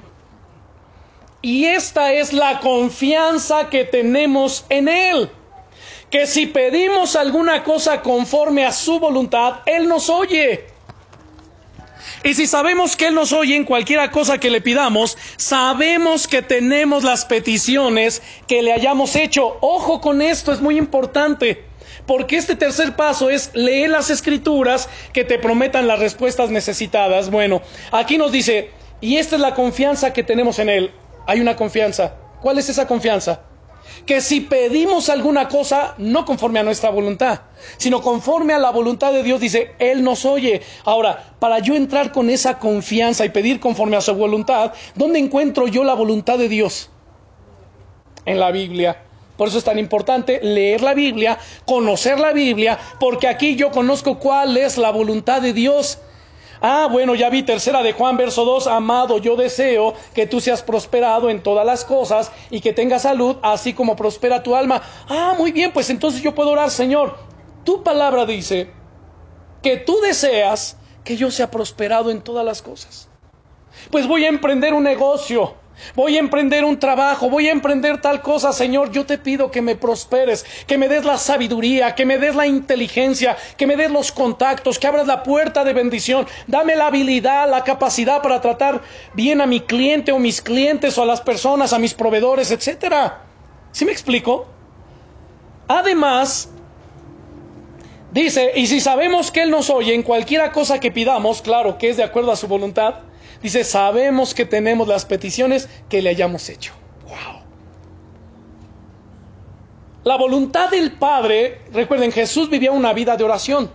[1.42, 5.30] y esta es la confianza que tenemos en Él,
[6.10, 10.66] que si pedimos alguna cosa conforme a su voluntad, Él nos oye.
[12.26, 16.42] Y si sabemos que Él nos oye en cualquiera cosa que le pidamos, sabemos que
[16.42, 19.60] tenemos las peticiones que le hayamos hecho.
[19.62, 21.64] Ojo con esto, es muy importante.
[22.08, 27.30] Porque este tercer paso es leer las escrituras que te prometan las respuestas necesitadas.
[27.30, 27.62] Bueno,
[27.92, 28.72] aquí nos dice,
[29.02, 30.92] y esta es la confianza que tenemos en Él.
[31.28, 32.16] Hay una confianza.
[32.42, 33.44] ¿Cuál es esa confianza?
[34.06, 37.42] Que si pedimos alguna cosa, no conforme a nuestra voluntad,
[37.78, 40.62] sino conforme a la voluntad de Dios, dice, Él nos oye.
[40.84, 45.68] Ahora, para yo entrar con esa confianza y pedir conforme a su voluntad, ¿dónde encuentro
[45.68, 46.90] yo la voluntad de Dios?
[48.26, 49.02] En la Biblia.
[49.38, 54.18] Por eso es tan importante leer la Biblia, conocer la Biblia, porque aquí yo conozco
[54.18, 56.00] cuál es la voluntad de Dios.
[56.68, 60.64] Ah, bueno, ya vi tercera de Juan, verso 2, amado, yo deseo que tú seas
[60.64, 64.82] prosperado en todas las cosas y que tengas salud, así como prospera tu alma.
[65.08, 67.18] Ah, muy bien, pues entonces yo puedo orar, Señor.
[67.64, 68.72] Tu palabra dice
[69.62, 73.10] que tú deseas que yo sea prosperado en todas las cosas.
[73.92, 75.54] Pues voy a emprender un negocio
[75.96, 78.92] Voy a emprender un trabajo, voy a emprender tal cosa, Señor.
[78.92, 82.48] Yo te pido que me prosperes, que me des la sabiduría, que me des la
[82.48, 86.28] inteligencia, que me des los contactos, que abras la puerta de bendición.
[86.48, 88.82] Dame la habilidad, la capacidad para tratar
[89.14, 93.22] bien a mi cliente o mis clientes o a las personas, a mis proveedores, etcétera.
[93.72, 94.48] ¿Sí me explico?
[95.68, 96.50] Además,
[98.12, 101.90] dice, y si sabemos que Él nos oye en cualquiera cosa que pidamos, claro que
[101.90, 103.05] es de acuerdo a su voluntad,
[103.46, 106.74] Dice, sabemos que tenemos las peticiones que le hayamos hecho.
[107.04, 107.44] Wow.
[110.04, 113.70] La voluntad del Padre, recuerden, Jesús vivía una vida de oración.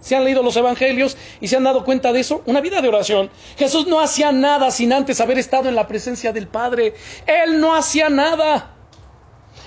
[0.00, 2.42] ¿Se han leído los evangelios y se han dado cuenta de eso?
[2.44, 3.30] Una vida de oración.
[3.56, 6.92] Jesús no hacía nada sin antes haber estado en la presencia del Padre.
[7.26, 8.75] Él no hacía nada.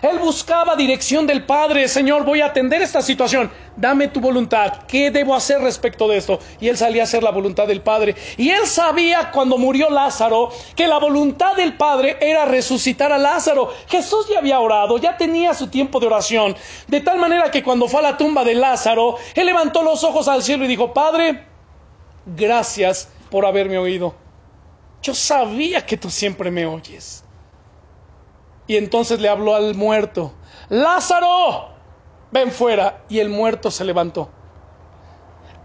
[0.02, 1.88] Él buscaba dirección del Padre.
[1.88, 3.52] Señor, voy a atender esta situación.
[3.76, 4.84] Dame tu voluntad.
[4.88, 6.40] ¿Qué debo hacer respecto de esto?
[6.60, 8.16] Y él salía a hacer la voluntad del Padre.
[8.38, 13.74] Y él sabía cuando murió Lázaro que la voluntad del Padre era resucitar a Lázaro.
[13.88, 16.56] Jesús ya había orado, ya tenía su tiempo de oración.
[16.88, 20.28] De tal manera que cuando fue a la tumba de Lázaro, él levantó los ojos
[20.28, 21.46] al cielo y dijo, Padre,
[22.26, 24.16] gracias por haberme oído.
[25.02, 27.24] Yo sabía que tú siempre me oyes.
[28.70, 30.32] Y entonces le habló al muerto,
[30.70, 31.70] Lázaro,
[32.32, 33.04] ven fuera.
[33.10, 34.30] Y el muerto se levantó.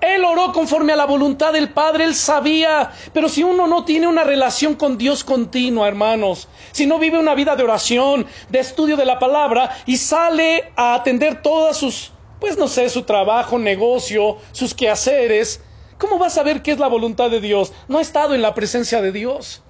[0.01, 4.07] Él oró conforme a la voluntad del Padre, él sabía, pero si uno no tiene
[4.07, 8.97] una relación con Dios continua, hermanos, si no vive una vida de oración, de estudio
[8.97, 14.39] de la palabra y sale a atender todas sus, pues no sé, su trabajo, negocio,
[14.53, 15.63] sus quehaceres,
[15.99, 17.75] ¿cómo va a saber qué es la voluntad de Dios?
[17.87, 19.63] No ha estado en la presencia de Dios.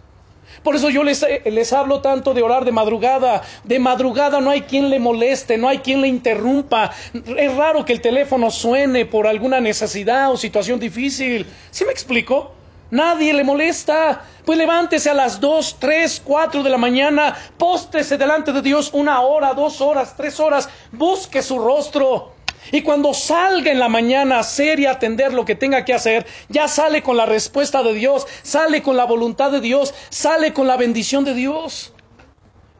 [0.64, 3.42] Por eso yo les, les, hablo tanto de orar de madrugada.
[3.62, 6.90] De madrugada no hay quien le moleste, no hay quien le interrumpa.
[7.36, 11.46] Es raro que el teléfono suene por alguna necesidad o situación difícil.
[11.70, 12.52] ¿Sí me explico?
[12.90, 14.22] Nadie le molesta.
[14.46, 19.20] Pues levántese a las dos, tres, cuatro de la mañana, póstrese delante de Dios una
[19.20, 22.34] hora, dos horas, tres horas, busque su rostro.
[22.72, 26.26] Y cuando salga en la mañana a hacer y atender lo que tenga que hacer,
[26.48, 30.66] ya sale con la respuesta de Dios, sale con la voluntad de Dios, sale con
[30.66, 31.94] la bendición de Dios.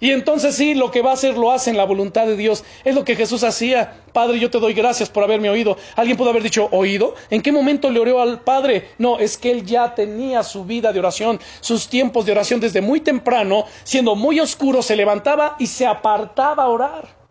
[0.05, 2.63] Y entonces sí, lo que va a hacer lo hace en la voluntad de Dios.
[2.85, 4.03] Es lo que Jesús hacía.
[4.13, 5.79] Padre, yo te doy gracias por haberme oído.
[5.97, 7.15] Alguien puede haber dicho, ¿oído?
[7.31, 8.91] ¿En qué momento le oró al Padre?
[8.99, 12.83] No, es que él ya tenía su vida de oración, sus tiempos de oración desde
[12.83, 17.24] muy temprano, siendo muy oscuro, se levantaba y se apartaba a orar.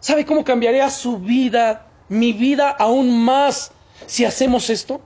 [0.00, 3.70] ¿Sabe cómo cambiaría su vida, mi vida aún más
[4.06, 5.02] si hacemos esto?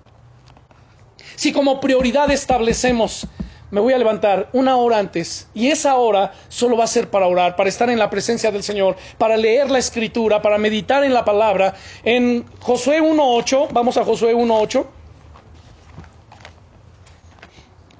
[1.35, 3.27] Si como prioridad establecemos,
[3.73, 7.27] me voy a levantar una hora antes y esa hora solo va a ser para
[7.27, 11.13] orar, para estar en la presencia del Señor, para leer la escritura, para meditar en
[11.13, 11.75] la palabra.
[12.05, 14.87] En Josué 1.8, vamos a Josué 1.8.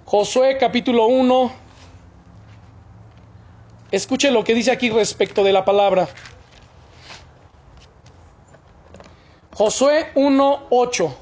[0.05, 1.53] Josué capítulo 1.
[3.91, 6.09] Escuche lo que dice aquí respecto de la palabra.
[9.55, 11.15] Josué 1.8.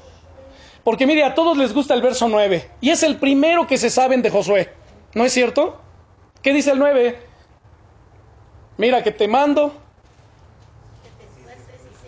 [0.83, 2.69] Porque mire, a todos les gusta el verso 9.
[2.81, 4.73] Y es el primero que se saben de Josué.
[5.13, 5.79] ¿No es cierto?
[6.41, 7.17] ¿Qué dice el 9?
[8.77, 9.73] Mira que te mando.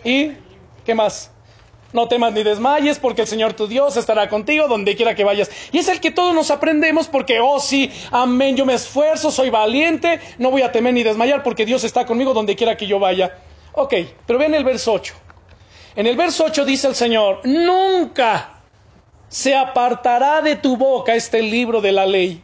[0.04, 0.32] ¿Y
[0.84, 1.30] qué más?
[1.92, 5.50] No temas ni desmayes porque el Señor tu Dios estará contigo donde quiera que vayas.
[5.72, 9.48] Y es el que todos nos aprendemos porque, oh sí, amén, yo me esfuerzo, soy
[9.48, 12.98] valiente, no voy a temer ni desmayar porque Dios está conmigo donde quiera que yo
[12.98, 13.38] vaya.
[13.72, 13.94] Ok,
[14.26, 15.14] pero vean el verso 8.
[15.96, 18.60] En el verso 8 dice el Señor, nunca
[19.28, 22.42] se apartará de tu boca este libro de la ley,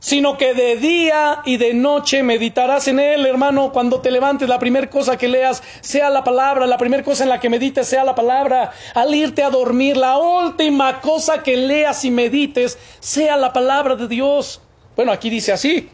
[0.00, 4.58] sino que de día y de noche meditarás en él, hermano, cuando te levantes, la
[4.58, 8.02] primera cosa que leas sea la palabra, la primera cosa en la que medites sea
[8.02, 13.52] la palabra, al irte a dormir, la última cosa que leas y medites sea la
[13.52, 14.60] palabra de Dios.
[14.96, 15.88] Bueno, aquí dice así,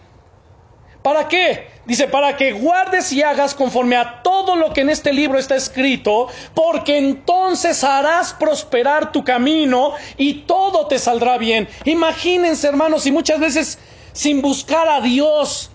[1.07, 1.69] ¿Para qué?
[1.85, 5.55] Dice, para que guardes y hagas conforme a todo lo que en este libro está
[5.55, 11.69] escrito, porque entonces harás prosperar tu camino y todo te saldrá bien.
[11.85, 13.79] Imagínense, hermanos, y muchas veces
[14.13, 15.71] sin buscar a Dios,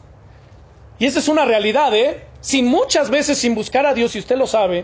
[0.99, 2.25] y esa es una realidad, ¿eh?
[2.41, 4.83] Sin muchas veces sin buscar a Dios, y usted lo sabe,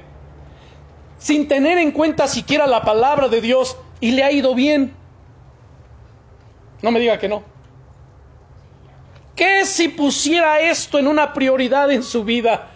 [1.18, 4.96] sin tener en cuenta siquiera la palabra de Dios, y le ha ido bien.
[6.82, 7.57] No me diga que no.
[9.38, 12.70] ¿Qué si pusiera esto en una prioridad en su vida?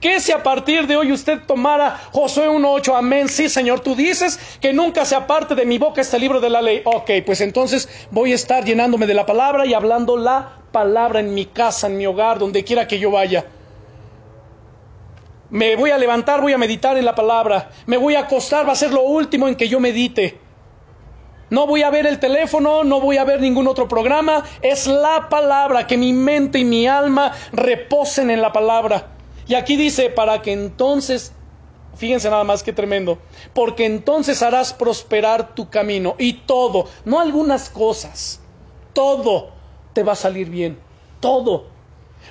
[0.00, 2.96] ¿Qué si a partir de hoy usted tomara Josué 1.8?
[2.96, 3.28] Amén.
[3.28, 6.62] Sí, Señor, tú dices que nunca se aparte de mi boca este libro de la
[6.62, 6.82] ley.
[6.84, 11.32] Ok, pues entonces voy a estar llenándome de la palabra y hablando la palabra en
[11.32, 13.44] mi casa, en mi hogar, donde quiera que yo vaya.
[15.50, 17.70] Me voy a levantar, voy a meditar en la palabra.
[17.86, 20.40] Me voy a acostar, va a ser lo último en que yo medite.
[21.50, 24.44] No voy a ver el teléfono, no voy a ver ningún otro programa.
[24.62, 29.08] Es la palabra, que mi mente y mi alma reposen en la palabra.
[29.48, 31.32] Y aquí dice, para que entonces,
[31.96, 33.18] fíjense nada más que tremendo,
[33.52, 38.40] porque entonces harás prosperar tu camino y todo, no algunas cosas,
[38.92, 39.50] todo
[39.92, 40.78] te va a salir bien,
[41.18, 41.66] todo.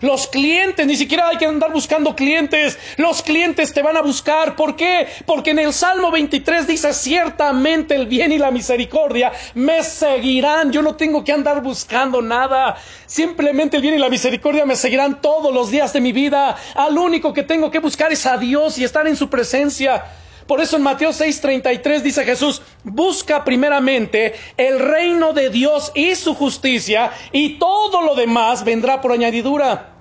[0.02, 2.78] Los clientes, ni siquiera hay que andar buscando clientes.
[2.98, 4.56] Los clientes te van a buscar.
[4.56, 5.08] ¿Por qué?
[5.26, 10.72] Porque en el Salmo 23 dice, ciertamente el bien y la misericordia me seguirán.
[10.72, 12.78] Yo no tengo que andar buscando nada.
[13.08, 16.56] Simplemente el bien y la misericordia me seguirán todos los días de mi vida.
[16.76, 20.06] Al único que tengo que buscar es a Dios y estar en su presencia.
[20.50, 26.34] Por eso en Mateo 6:33 dice Jesús, busca primeramente el reino de Dios y su
[26.34, 29.94] justicia y todo lo demás vendrá por añadidura.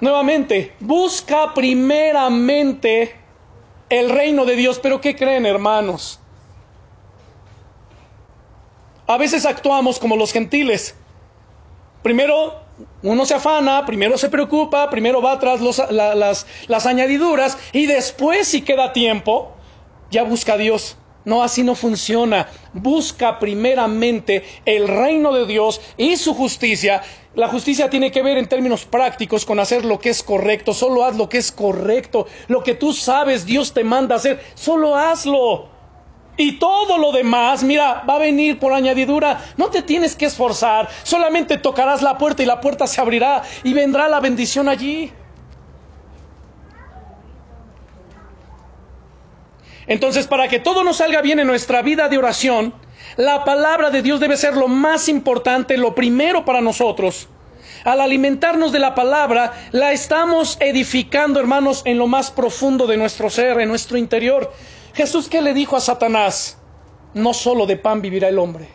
[0.00, 3.14] Nuevamente, busca primeramente
[3.90, 4.78] el reino de Dios.
[4.78, 6.18] Pero ¿qué creen hermanos?
[9.06, 10.94] A veces actuamos como los gentiles.
[12.02, 12.62] Primero
[13.02, 18.62] uno se afana, primero se preocupa, primero va tras las, las añadiduras y después si
[18.62, 19.52] queda tiempo,
[20.10, 20.96] ya busca a Dios.
[21.24, 22.48] No, así no funciona.
[22.72, 27.02] Busca primeramente el reino de Dios y su justicia.
[27.34, 30.72] La justicia tiene que ver en términos prácticos con hacer lo que es correcto.
[30.72, 32.26] Solo haz lo que es correcto.
[32.48, 34.40] Lo que tú sabes Dios te manda hacer.
[34.54, 35.68] Solo hazlo.
[36.40, 39.44] Y todo lo demás, mira, va a venir por añadidura.
[39.58, 40.88] No te tienes que esforzar.
[41.02, 45.12] Solamente tocarás la puerta y la puerta se abrirá y vendrá la bendición allí.
[49.86, 52.72] Entonces, para que todo nos salga bien en nuestra vida de oración,
[53.18, 57.28] la palabra de Dios debe ser lo más importante, lo primero para nosotros.
[57.84, 63.28] Al alimentarnos de la palabra, la estamos edificando, hermanos, en lo más profundo de nuestro
[63.28, 64.50] ser, en nuestro interior.
[64.94, 66.56] Jesús, ¿qué le dijo a Satanás?
[67.14, 68.68] No solo de pan vivirá el hombre,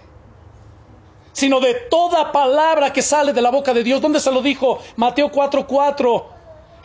[1.32, 4.02] sino de toda palabra que sale de la boca de Dios.
[4.02, 4.80] ¿Dónde se lo dijo?
[4.96, 6.36] Mateo 4:4.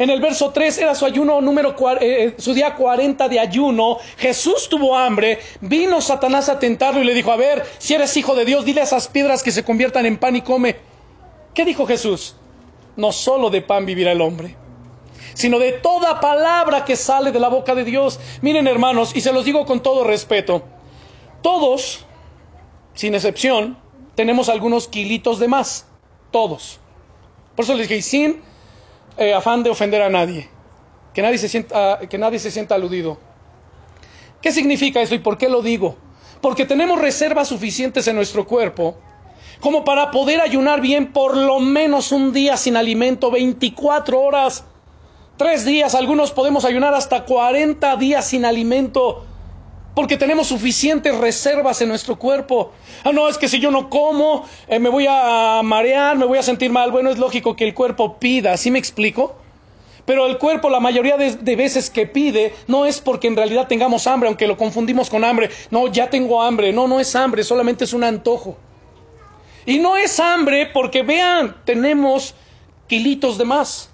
[0.00, 3.98] En el verso 3 era su ayuno número, eh, eh, su día 40 de ayuno.
[4.16, 5.40] Jesús tuvo hambre.
[5.60, 8.80] Vino Satanás a tentarlo y le dijo, a ver, si eres hijo de Dios, dile
[8.80, 10.76] a esas piedras que se conviertan en pan y come.
[11.52, 12.34] ¿Qué dijo Jesús?
[12.96, 14.56] No solo de pan vivirá el hombre,
[15.34, 18.20] sino de toda palabra que sale de la boca de Dios.
[18.42, 20.62] Miren hermanos, y se los digo con todo respeto,
[21.42, 22.04] todos,
[22.94, 23.78] sin excepción,
[24.14, 25.86] tenemos algunos kilitos de más.
[26.30, 26.78] Todos.
[27.56, 28.42] Por eso les dije, sin
[29.16, 30.48] eh, afán de ofender a nadie.
[31.14, 33.18] Que nadie, se sienta, que nadie se sienta aludido.
[34.40, 35.96] ¿Qué significa eso y por qué lo digo?
[36.40, 38.96] Porque tenemos reservas suficientes en nuestro cuerpo
[39.60, 44.64] como para poder ayunar bien por lo menos un día sin alimento, 24 horas,
[45.40, 49.24] tres días, algunos podemos ayunar hasta 40 días sin alimento
[49.94, 52.72] porque tenemos suficientes reservas en nuestro cuerpo.
[53.04, 56.36] Ah, no, es que si yo no como, eh, me voy a marear, me voy
[56.36, 56.92] a sentir mal.
[56.92, 59.34] Bueno, es lógico que el cuerpo pida, ¿sí me explico?
[60.04, 63.66] Pero el cuerpo la mayoría de, de, veces que pide no es porque en realidad
[63.66, 65.48] tengamos hambre, aunque lo confundimos con hambre.
[65.70, 66.70] No, ya tengo hambre.
[66.74, 68.58] No, no es hambre, solamente es un antojo.
[69.64, 72.34] Y no es hambre porque vean, tenemos
[72.88, 73.90] kilitos de más.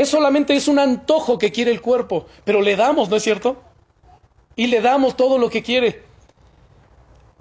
[0.00, 3.56] Es solamente es un antojo que quiere el cuerpo, pero le damos, ¿no es cierto?
[4.60, 6.02] y le damos todo lo que quiere.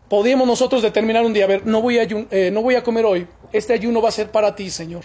[0.08, 3.06] Podríamos nosotros determinar un día, a ver, no voy a, eh, no voy a comer
[3.06, 5.04] hoy, este ayuno va a ser para ti, Señor.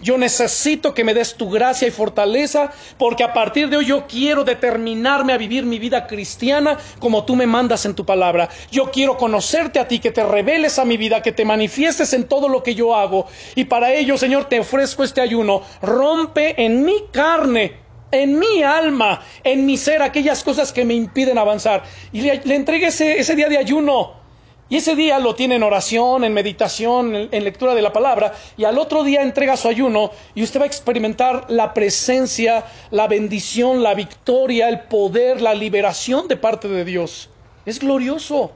[0.00, 4.06] Yo necesito que me des tu gracia y fortaleza, porque a partir de hoy yo
[4.06, 8.48] quiero determinarme a vivir mi vida cristiana como tú me mandas en tu palabra.
[8.70, 12.24] Yo quiero conocerte a ti, que te reveles a mi vida, que te manifiestes en
[12.24, 13.26] todo lo que yo hago.
[13.54, 15.62] Y para ello, Señor, te ofrezco este ayuno.
[15.82, 21.38] Rompe en mi carne en mi alma, en mi ser, aquellas cosas que me impiden
[21.38, 21.82] avanzar.
[22.12, 24.25] Y le, entregué ese, día de ayuno.
[24.68, 28.34] Y ese día lo tiene en oración, en meditación, en, lectura de la palabra.
[28.56, 33.06] Y al otro día entrega su ayuno y usted va a experimentar la presencia, la
[33.06, 37.30] bendición, la victoria, el poder, la liberación de parte de Dios.
[37.64, 38.52] Es glorioso.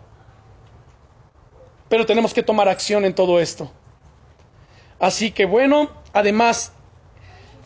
[1.89, 3.71] Pero tenemos que tomar acción en todo esto.
[4.99, 6.73] Así que bueno, además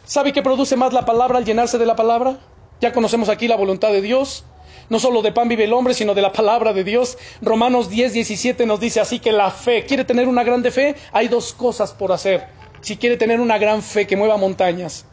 [0.06, 2.36] ¿Sabe qué produce más la palabra al llenarse de la palabra?
[2.80, 4.44] Ya conocemos aquí la voluntad de Dios.
[4.88, 7.16] No solo de pan vive el hombre, sino de la palabra de Dios.
[7.40, 10.94] Romanos 10, 17 nos dice así que la fe, ¿quiere tener una grande fe?
[11.12, 12.46] Hay dos cosas por hacer.
[12.80, 15.06] si quiere tener una gran fe que mueva montañas.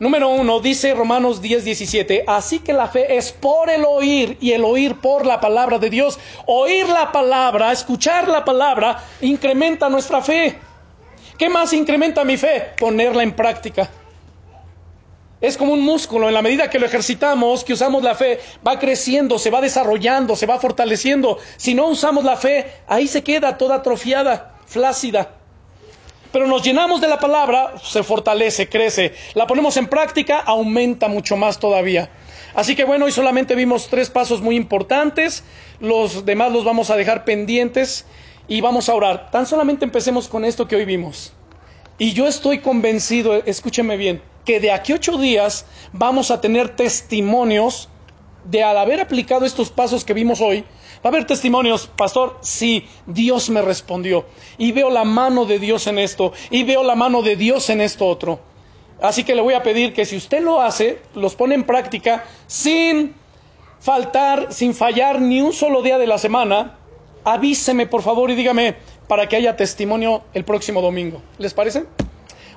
[0.00, 4.52] Número uno, dice Romanos 10, 17, así que la fe es por el oír y
[4.52, 6.18] el oír por la palabra de Dios.
[6.46, 10.58] Oír la palabra, escuchar la palabra, incrementa nuestra fe.
[11.38, 12.72] ¿Qué más incrementa mi fe?
[12.78, 13.90] Ponerla en práctica.
[15.40, 18.78] Es como un músculo, en la medida que lo ejercitamos, que usamos la fe, va
[18.78, 21.38] creciendo, se va desarrollando, se va fortaleciendo.
[21.56, 25.30] Si no usamos la fe, ahí se queda toda atrofiada, flácida.
[26.30, 29.14] Pero nos llenamos de la palabra, se fortalece, crece.
[29.34, 32.10] La ponemos en práctica, aumenta mucho más todavía.
[32.54, 35.42] Así que bueno, hoy solamente vimos tres pasos muy importantes.
[35.80, 38.04] Los demás los vamos a dejar pendientes
[38.46, 39.30] y vamos a orar.
[39.30, 41.32] Tan solamente empecemos con esto que hoy vimos.
[41.98, 47.88] Y yo estoy convencido, escúcheme bien, que de aquí ocho días vamos a tener testimonios
[48.44, 50.64] de al haber aplicado estos pasos que vimos hoy,
[51.02, 54.26] Va a haber testimonios, pastor, sí, Dios me respondió.
[54.58, 57.80] Y veo la mano de Dios en esto, y veo la mano de Dios en
[57.80, 58.38] esto otro.
[59.00, 62.24] Así que le voy a pedir que si usted lo hace, los pone en práctica
[62.46, 63.14] sin
[63.80, 66.76] faltar, sin fallar ni un solo día de la semana,
[67.24, 68.76] avíseme por favor y dígame
[69.08, 71.22] para que haya testimonio el próximo domingo.
[71.38, 71.86] ¿Les parece?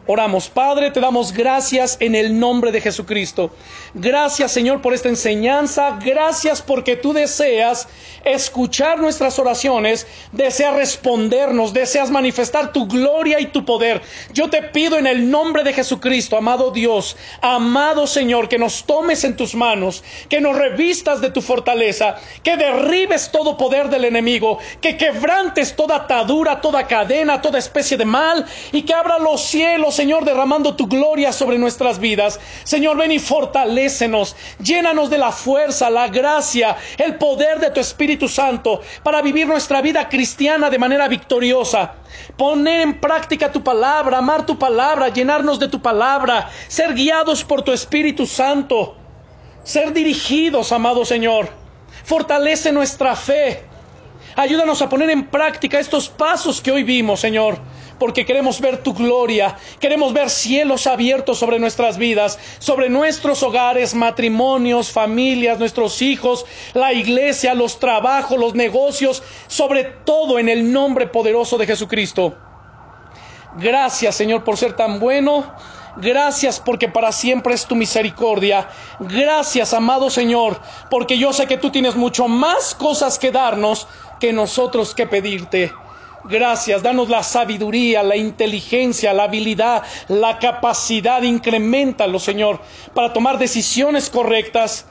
[0.06, 3.52] Oramos, Padre, te damos gracias en el nombre de Jesucristo.
[3.94, 5.98] Gracias, Señor, por esta enseñanza.
[6.04, 7.88] Gracias porque tú deseas
[8.26, 14.02] escuchar nuestras oraciones, deseas respondernos, deseas manifestar tu gloria y tu poder.
[14.34, 19.24] Yo te pido en el nombre de Jesucristo, amado Dios, amado Señor, que nos tomes
[19.24, 24.58] en tus manos, que nos revistas de tu fortaleza, que derribes todo poder del enemigo,
[24.82, 29.93] que quebrantes toda atadura, toda cadena, toda especie de mal y que abra los cielos
[29.94, 32.40] Señor, derramando tu gloria sobre nuestras vidas.
[32.64, 34.36] Señor, ven y fortalécenos.
[34.60, 39.82] Llénanos de la fuerza, la gracia, el poder de tu Espíritu Santo para vivir nuestra
[39.82, 41.94] vida cristiana de manera victoriosa.
[42.38, 47.62] Poner en práctica tu palabra, amar tu palabra, llenarnos de tu palabra, ser guiados por
[47.62, 48.96] tu Espíritu Santo,
[49.64, 51.50] ser dirigidos, amado Señor.
[52.04, 53.64] Fortalece nuestra fe.
[54.36, 57.60] Ayúdanos a poner en práctica estos pasos que hoy vimos, Señor
[58.00, 63.94] porque queremos ver tu gloria, queremos ver cielos abiertos sobre nuestras vidas, sobre nuestros hogares,
[63.94, 71.08] matrimonios, familias, nuestros hijos, la iglesia, los trabajos, los negocios, sobre todo en el nombre
[71.08, 72.36] poderoso de Jesucristo.
[73.58, 75.46] Gracias Señor por ser tan bueno.
[75.96, 78.68] Gracias porque para siempre es tu misericordia.
[79.00, 83.88] Gracias, amado Señor, porque yo sé que tú tienes mucho más cosas que darnos
[84.20, 85.72] que nosotros que pedirte.
[86.26, 92.62] Gracias, danos la sabiduría, la inteligencia, la habilidad, la capacidad, incrementalo, Señor,
[92.94, 94.86] para tomar decisiones correctas,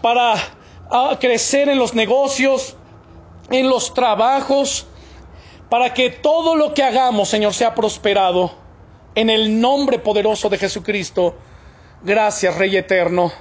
[0.00, 0.34] para
[0.90, 2.76] ah, crecer en los negocios,
[3.50, 4.86] en los trabajos,
[5.68, 8.52] para que todo lo que hagamos, Señor, sea prosperado.
[9.14, 11.36] En el nombre poderoso de Jesucristo.
[12.02, 13.32] Gracias, Rey Eterno.